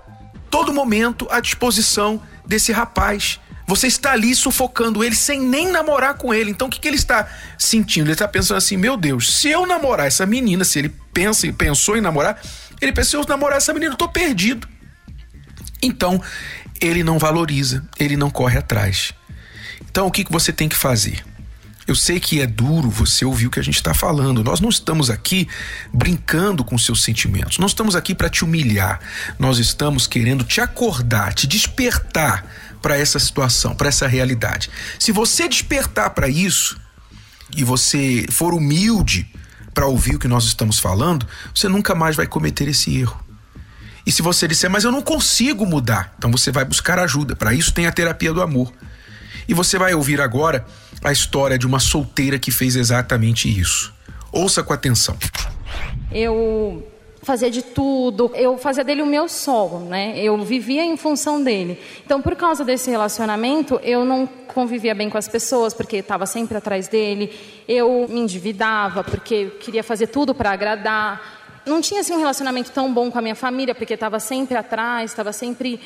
todo 0.49 0.73
momento 0.73 1.27
à 1.29 1.41
disposição 1.41 2.23
desse 2.47 2.71
rapaz. 2.71 3.41
Você 3.67 3.89
está 3.89 4.13
ali 4.13 4.37
sufocando 4.37 5.03
ele 5.03 5.17
sem 5.17 5.41
nem 5.41 5.73
namorar 5.73 6.15
com 6.15 6.33
ele. 6.33 6.53
Então 6.53 6.69
o 6.69 6.71
que, 6.71 6.79
que 6.79 6.87
ele 6.87 6.97
está 6.97 7.29
sentindo? 7.59 8.07
Ele 8.07 8.13
está 8.13 8.29
pensando 8.29 8.59
assim: 8.59 8.77
meu 8.77 8.97
Deus, 8.97 9.35
se 9.35 9.49
eu 9.49 9.67
namorar 9.67 10.07
essa 10.07 10.25
menina, 10.25 10.65
se 10.65 10.79
ele 10.79 10.95
pensa 11.13 11.47
e 11.47 11.53
pensou 11.53 11.97
em 11.97 12.01
namorar, 12.01 12.41
ele 12.81 12.93
pensa, 12.93 13.11
se 13.11 13.17
eu 13.17 13.25
namorar 13.29 13.59
essa 13.59 13.73
menina, 13.73 13.93
eu 13.93 13.97
tô 13.97 14.09
perdido. 14.09 14.69
Então, 15.83 16.23
ele 16.81 17.03
não 17.03 17.19
valoriza, 17.19 17.85
ele 17.99 18.17
não 18.17 18.31
corre 18.31 18.59
atrás. 18.59 19.13
Então, 19.91 20.07
o 20.07 20.11
que, 20.11 20.25
que 20.25 20.33
você 20.33 20.53
tem 20.53 20.69
que 20.69 20.77
fazer? 20.77 21.25
Eu 21.87 21.95
sei 21.95 22.21
que 22.21 22.41
é 22.43 22.47
duro 22.47 22.91
você 22.91 23.25
ouvir 23.25 23.47
o 23.47 23.51
que 23.51 23.59
a 23.59 23.63
gente 23.63 23.77
está 23.77 23.95
falando. 23.95 24.45
Nós 24.45 24.61
não 24.61 24.69
estamos 24.69 25.09
aqui 25.09 25.49
brincando 25.93 26.63
com 26.63 26.77
seus 26.77 27.03
sentimentos. 27.03 27.57
Nós 27.57 27.71
estamos 27.71 27.97
aqui 27.97 28.15
para 28.15 28.29
te 28.29 28.45
humilhar. 28.45 29.01
Nós 29.39 29.59
estamos 29.59 30.07
querendo 30.07 30.45
te 30.45 30.61
acordar, 30.61 31.33
te 31.33 31.47
despertar 31.47 32.45
para 32.83 32.99
essa 32.99 33.19
situação, 33.19 33.75
para 33.75 33.89
essa 33.89 34.07
realidade. 34.07 34.71
Se 34.99 35.13
você 35.13 35.49
despertar 35.49 36.11
para 36.11 36.29
isso 36.29 36.79
e 37.57 37.65
você 37.65 38.27
for 38.31 38.53
humilde 38.53 39.27
para 39.73 39.87
ouvir 39.87 40.17
o 40.17 40.19
que 40.19 40.29
nós 40.29 40.45
estamos 40.45 40.79
falando, 40.79 41.27
você 41.55 41.69
nunca 41.69 41.95
mais 41.95 42.17
vai 42.17 42.27
cometer 42.27 42.69
esse 42.69 42.99
erro. 42.99 43.19
E 44.07 44.13
se 44.13 44.23
você 44.23 44.49
disser, 44.49 44.71
mas 44.71 44.85
eu 44.85 44.93
não 44.93 45.03
consigo 45.03 45.67
mudar, 45.67 46.15
então 46.17 46.31
você 46.31 46.51
vai 46.51 46.65
buscar 46.65 46.99
ajuda. 46.99 47.37
Para 47.37 47.53
isso 47.53 47.73
tem 47.73 47.87
a 47.87 47.93
terapia 47.93 48.33
do 48.33 48.41
amor. 48.41 48.73
E 49.47 49.55
você 49.55 49.79
vai 49.79 49.95
ouvir 49.95 50.21
agora 50.21 50.67
a 51.05 51.13
história 51.13 51.59
de 51.59 51.67
uma 51.67 51.79
solteira 51.79 52.39
que 52.39 52.51
fez 52.51 52.77
exatamente 52.77 53.49
isso. 53.49 53.93
Ouça 54.33 54.63
com 54.63 54.73
atenção. 54.73 55.17
Eu 56.11 56.87
fazia 57.29 57.51
de 57.51 57.61
tudo, 57.61 58.31
eu 58.35 58.57
fazia 58.57 58.83
dele 58.83 59.03
o 59.03 59.07
meu 59.07 59.29
sol, 59.29 59.81
né? 59.81 60.19
Eu 60.19 60.39
vivia 60.39 60.83
em 60.83 60.97
função 60.97 61.45
dele. 61.45 61.79
Então, 62.03 62.23
por 62.23 62.35
causa 62.35 62.65
desse 62.65 62.91
relacionamento, 62.91 63.79
eu 63.83 64.03
não 64.03 64.27
convivia 64.27 64.95
bem 64.95 65.11
com 65.11 65.19
as 65.19 65.29
pessoas, 65.29 65.75
porque 65.75 65.99
estava 65.99 66.25
sempre 66.25 66.57
atrás 66.57 66.89
dele. 66.89 67.31
Eu 67.69 68.07
me 68.09 68.21
endividava, 68.21 69.05
porque 69.05 69.51
queria 69.61 69.85
fazer 69.85 70.07
tudo 70.07 70.35
para 70.35 70.53
agradar. 70.53 71.61
Não 71.67 71.83
tinha 71.83 72.01
assim, 72.01 72.15
um 72.15 72.19
relacionamento 72.19 72.71
tão 72.71 72.91
bom 72.95 73.11
com 73.11 73.19
a 73.19 73.21
minha 73.21 73.35
família, 73.35 73.75
porque 73.75 73.93
estava 73.93 74.19
sempre 74.19 74.57
atrás, 74.57 75.11
estava 75.11 75.31
sempre 75.31 75.79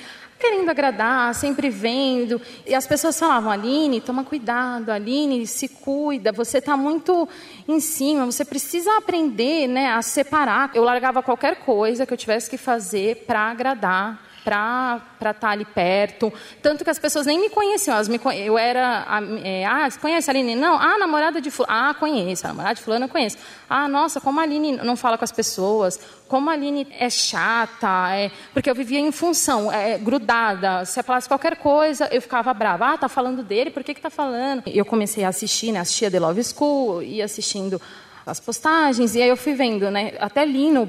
querendo 0.42 0.68
agradar, 0.68 1.32
sempre 1.36 1.70
vendo. 1.70 2.42
E 2.66 2.74
as 2.74 2.84
pessoas 2.84 3.16
falavam: 3.16 3.52
Aline, 3.52 4.00
toma 4.00 4.24
cuidado, 4.24 4.90
Aline, 4.90 5.46
se 5.46 5.68
cuida, 5.68 6.32
você 6.32 6.58
está 6.58 6.76
muito 6.76 7.28
em 7.68 7.78
cima, 7.78 8.26
você 8.26 8.44
precisa 8.44 8.98
aprender 8.98 9.68
né, 9.68 9.92
a 9.92 10.02
separar. 10.02 10.72
Eu 10.74 10.82
largava 10.82 11.22
qualquer 11.22 11.56
coisa 11.64 12.04
que 12.04 12.12
eu 12.12 12.18
tivesse 12.18 12.50
que 12.50 12.58
fazer 12.58 13.24
para 13.24 13.38
agradar 13.50 14.31
para 14.44 15.00
estar 15.20 15.34
tá 15.34 15.50
ali 15.50 15.64
perto. 15.64 16.32
Tanto 16.60 16.84
que 16.84 16.90
as 16.90 16.98
pessoas 16.98 17.26
nem 17.26 17.40
me 17.40 17.50
conheciam. 17.50 17.94
Elas 17.94 18.08
me, 18.08 18.20
eu 18.44 18.58
era. 18.58 19.06
É, 19.44 19.64
ah, 19.64 19.88
conhece 20.00 20.30
a 20.30 20.32
Aline? 20.32 20.54
Não. 20.54 20.78
Ah, 20.78 20.98
namorada 20.98 21.40
de 21.40 21.50
fulano. 21.50 21.74
Ah, 21.74 21.94
conheço. 21.94 22.46
A 22.46 22.48
namorada 22.48 22.74
de 22.74 22.82
fulano 22.82 23.04
eu 23.06 23.08
conheço. 23.08 23.38
Ah, 23.68 23.88
nossa, 23.88 24.20
como 24.20 24.40
a 24.40 24.42
Aline 24.42 24.72
não 24.72 24.96
fala 24.96 25.16
com 25.16 25.24
as 25.24 25.32
pessoas. 25.32 25.98
Como 26.28 26.50
a 26.50 26.52
Aline 26.52 26.86
é 26.98 27.08
chata. 27.08 28.14
É, 28.14 28.30
porque 28.52 28.70
eu 28.70 28.74
vivia 28.74 28.98
em 28.98 29.12
função, 29.12 29.70
é, 29.70 29.98
grudada. 29.98 30.84
Se 30.84 31.00
eu 31.00 31.04
falasse 31.04 31.28
qualquer 31.28 31.56
coisa, 31.56 32.08
eu 32.12 32.20
ficava 32.20 32.52
brava. 32.52 32.92
Ah, 32.92 32.98
tá 32.98 33.08
falando 33.08 33.42
dele, 33.42 33.70
por 33.70 33.82
que 33.84 33.94
que 33.94 34.00
tá 34.00 34.10
falando? 34.10 34.62
Eu 34.66 34.84
comecei 34.84 35.24
a 35.24 35.28
assistir, 35.28 35.72
né? 35.72 35.80
Assistia 35.80 36.10
The 36.10 36.20
Love 36.20 36.42
School, 36.44 37.02
ia 37.02 37.24
assistindo 37.24 37.80
as 38.24 38.38
postagens, 38.38 39.14
e 39.14 39.22
aí 39.22 39.28
eu 39.28 39.36
fui 39.36 39.54
vendo, 39.54 39.90
né? 39.90 40.14
Até 40.20 40.44
li 40.44 40.70
no, 40.70 40.86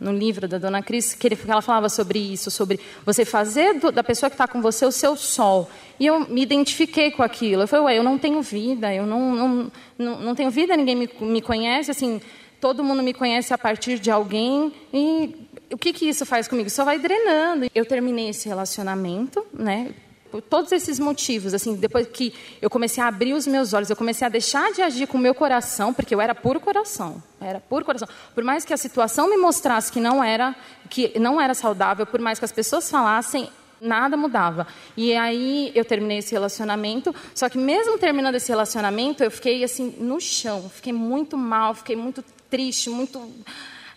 no 0.00 0.12
livro 0.12 0.46
da 0.46 0.58
Dona 0.58 0.82
Cris 0.82 1.14
que, 1.14 1.26
ele, 1.26 1.36
que 1.36 1.50
ela 1.50 1.62
falava 1.62 1.88
sobre 1.88 2.18
isso, 2.18 2.50
sobre 2.50 2.78
você 3.04 3.24
fazer 3.24 3.74
do, 3.80 3.90
da 3.90 4.04
pessoa 4.04 4.30
que 4.30 4.34
está 4.34 4.46
com 4.46 4.62
você 4.62 4.86
o 4.86 4.92
seu 4.92 5.16
sol. 5.16 5.68
E 5.98 6.06
eu 6.06 6.20
me 6.28 6.42
identifiquei 6.42 7.10
com 7.10 7.22
aquilo. 7.22 7.62
Eu 7.62 7.68
falei, 7.68 7.86
ué, 7.86 7.98
eu 7.98 8.04
não 8.04 8.18
tenho 8.18 8.40
vida, 8.42 8.94
eu 8.94 9.06
não, 9.06 9.34
não, 9.34 9.72
não, 9.98 10.20
não 10.20 10.34
tenho 10.34 10.50
vida, 10.50 10.76
ninguém 10.76 10.94
me, 10.94 11.10
me 11.20 11.42
conhece, 11.42 11.90
assim, 11.90 12.20
todo 12.60 12.84
mundo 12.84 13.02
me 13.02 13.12
conhece 13.12 13.52
a 13.52 13.58
partir 13.58 13.98
de 13.98 14.10
alguém, 14.10 14.72
e 14.92 15.34
o 15.72 15.78
que, 15.78 15.92
que 15.92 16.08
isso 16.08 16.24
faz 16.24 16.46
comigo? 16.46 16.70
Só 16.70 16.84
vai 16.84 16.98
drenando. 16.98 17.66
Eu 17.74 17.84
terminei 17.84 18.28
esse 18.28 18.48
relacionamento, 18.48 19.44
né? 19.52 19.92
Por 20.32 20.40
todos 20.40 20.72
esses 20.72 20.98
motivos, 20.98 21.52
assim, 21.52 21.76
depois 21.76 22.06
que 22.06 22.32
eu 22.62 22.70
comecei 22.70 23.04
a 23.04 23.06
abrir 23.06 23.34
os 23.34 23.46
meus 23.46 23.74
olhos, 23.74 23.90
eu 23.90 23.96
comecei 23.96 24.26
a 24.26 24.30
deixar 24.30 24.72
de 24.72 24.80
agir 24.80 25.06
com 25.06 25.18
o 25.18 25.20
meu 25.20 25.34
coração, 25.34 25.92
porque 25.92 26.14
eu 26.14 26.22
era 26.22 26.34
puro 26.34 26.58
coração, 26.58 27.22
era 27.38 27.60
puro 27.60 27.84
coração. 27.84 28.08
Por 28.34 28.42
mais 28.42 28.64
que 28.64 28.72
a 28.72 28.78
situação 28.78 29.28
me 29.28 29.36
mostrasse 29.36 29.92
que 29.92 30.00
não 30.00 30.24
era, 30.24 30.56
que 30.88 31.18
não 31.18 31.38
era 31.38 31.52
saudável, 31.52 32.06
por 32.06 32.18
mais 32.18 32.38
que 32.38 32.46
as 32.46 32.50
pessoas 32.50 32.90
falassem, 32.90 33.50
nada 33.78 34.16
mudava. 34.16 34.66
E 34.96 35.14
aí 35.14 35.70
eu 35.74 35.84
terminei 35.84 36.18
esse 36.18 36.32
relacionamento, 36.32 37.14
só 37.34 37.50
que 37.50 37.58
mesmo 37.58 37.98
terminando 37.98 38.36
esse 38.36 38.48
relacionamento, 38.48 39.22
eu 39.22 39.30
fiquei 39.30 39.62
assim 39.62 39.94
no 39.98 40.18
chão, 40.18 40.70
fiquei 40.74 40.94
muito 40.94 41.36
mal, 41.36 41.74
fiquei 41.74 41.94
muito 41.94 42.24
triste, 42.48 42.88
muito 42.88 43.20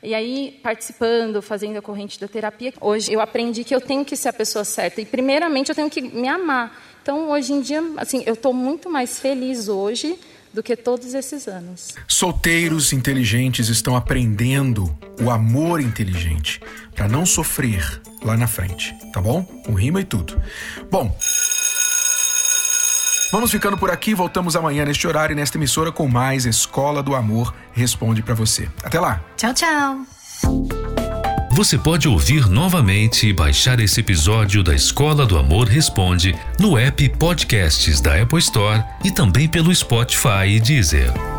e 0.03 0.13
aí, 0.13 0.59
participando, 0.61 1.41
fazendo 1.41 1.77
a 1.77 1.81
corrente 1.81 2.19
da 2.19 2.27
terapia, 2.27 2.73
hoje 2.79 3.11
eu 3.11 3.19
aprendi 3.19 3.63
que 3.63 3.73
eu 3.73 3.81
tenho 3.81 4.05
que 4.05 4.15
ser 4.15 4.29
a 4.29 4.33
pessoa 4.33 4.63
certa. 4.63 5.01
E, 5.01 5.05
primeiramente, 5.05 5.69
eu 5.69 5.75
tenho 5.75 5.89
que 5.89 6.01
me 6.01 6.27
amar. 6.27 6.79
Então, 7.01 7.29
hoje 7.29 7.53
em 7.53 7.61
dia, 7.61 7.83
assim, 7.97 8.23
eu 8.25 8.33
estou 8.33 8.53
muito 8.53 8.89
mais 8.89 9.19
feliz 9.19 9.67
hoje 9.67 10.17
do 10.53 10.63
que 10.63 10.75
todos 10.75 11.13
esses 11.13 11.47
anos. 11.47 11.93
Solteiros 12.07 12.93
inteligentes 12.93 13.67
estão 13.67 13.95
aprendendo 13.95 14.97
o 15.21 15.29
amor 15.29 15.81
inteligente 15.81 16.61
para 16.95 17.07
não 17.07 17.25
sofrer 17.25 18.01
lá 18.23 18.37
na 18.37 18.47
frente, 18.47 18.95
tá 19.11 19.21
bom? 19.21 19.43
Com 19.43 19.73
rima 19.73 19.99
e 19.99 20.05
tudo. 20.05 20.41
Bom, 20.89 21.15
Vamos 23.31 23.51
ficando 23.51 23.77
por 23.77 23.89
aqui, 23.89 24.13
voltamos 24.13 24.55
amanhã 24.55 24.85
neste 24.85 25.07
horário 25.07 25.33
e 25.33 25.35
nesta 25.35 25.57
emissora 25.57 25.91
com 25.91 26.07
mais 26.07 26.45
Escola 26.45 27.01
do 27.01 27.15
Amor 27.15 27.53
Responde 27.73 28.21
para 28.21 28.33
você. 28.33 28.69
Até 28.83 28.99
lá. 28.99 29.21
Tchau, 29.35 29.53
tchau. 29.53 29.97
Você 31.51 31.77
pode 31.77 32.07
ouvir 32.07 32.49
novamente 32.49 33.27
e 33.27 33.33
baixar 33.33 33.79
esse 33.79 34.01
episódio 34.01 34.61
da 34.61 34.75
Escola 34.75 35.25
do 35.25 35.37
Amor 35.37 35.67
Responde 35.67 36.35
no 36.59 36.77
app 36.77 37.09
Podcasts 37.17 38.01
da 38.01 38.21
Apple 38.21 38.39
Store 38.39 38.83
e 39.03 39.11
também 39.11 39.47
pelo 39.47 39.73
Spotify 39.73 40.47
e 40.47 40.59
Deezer. 40.59 41.34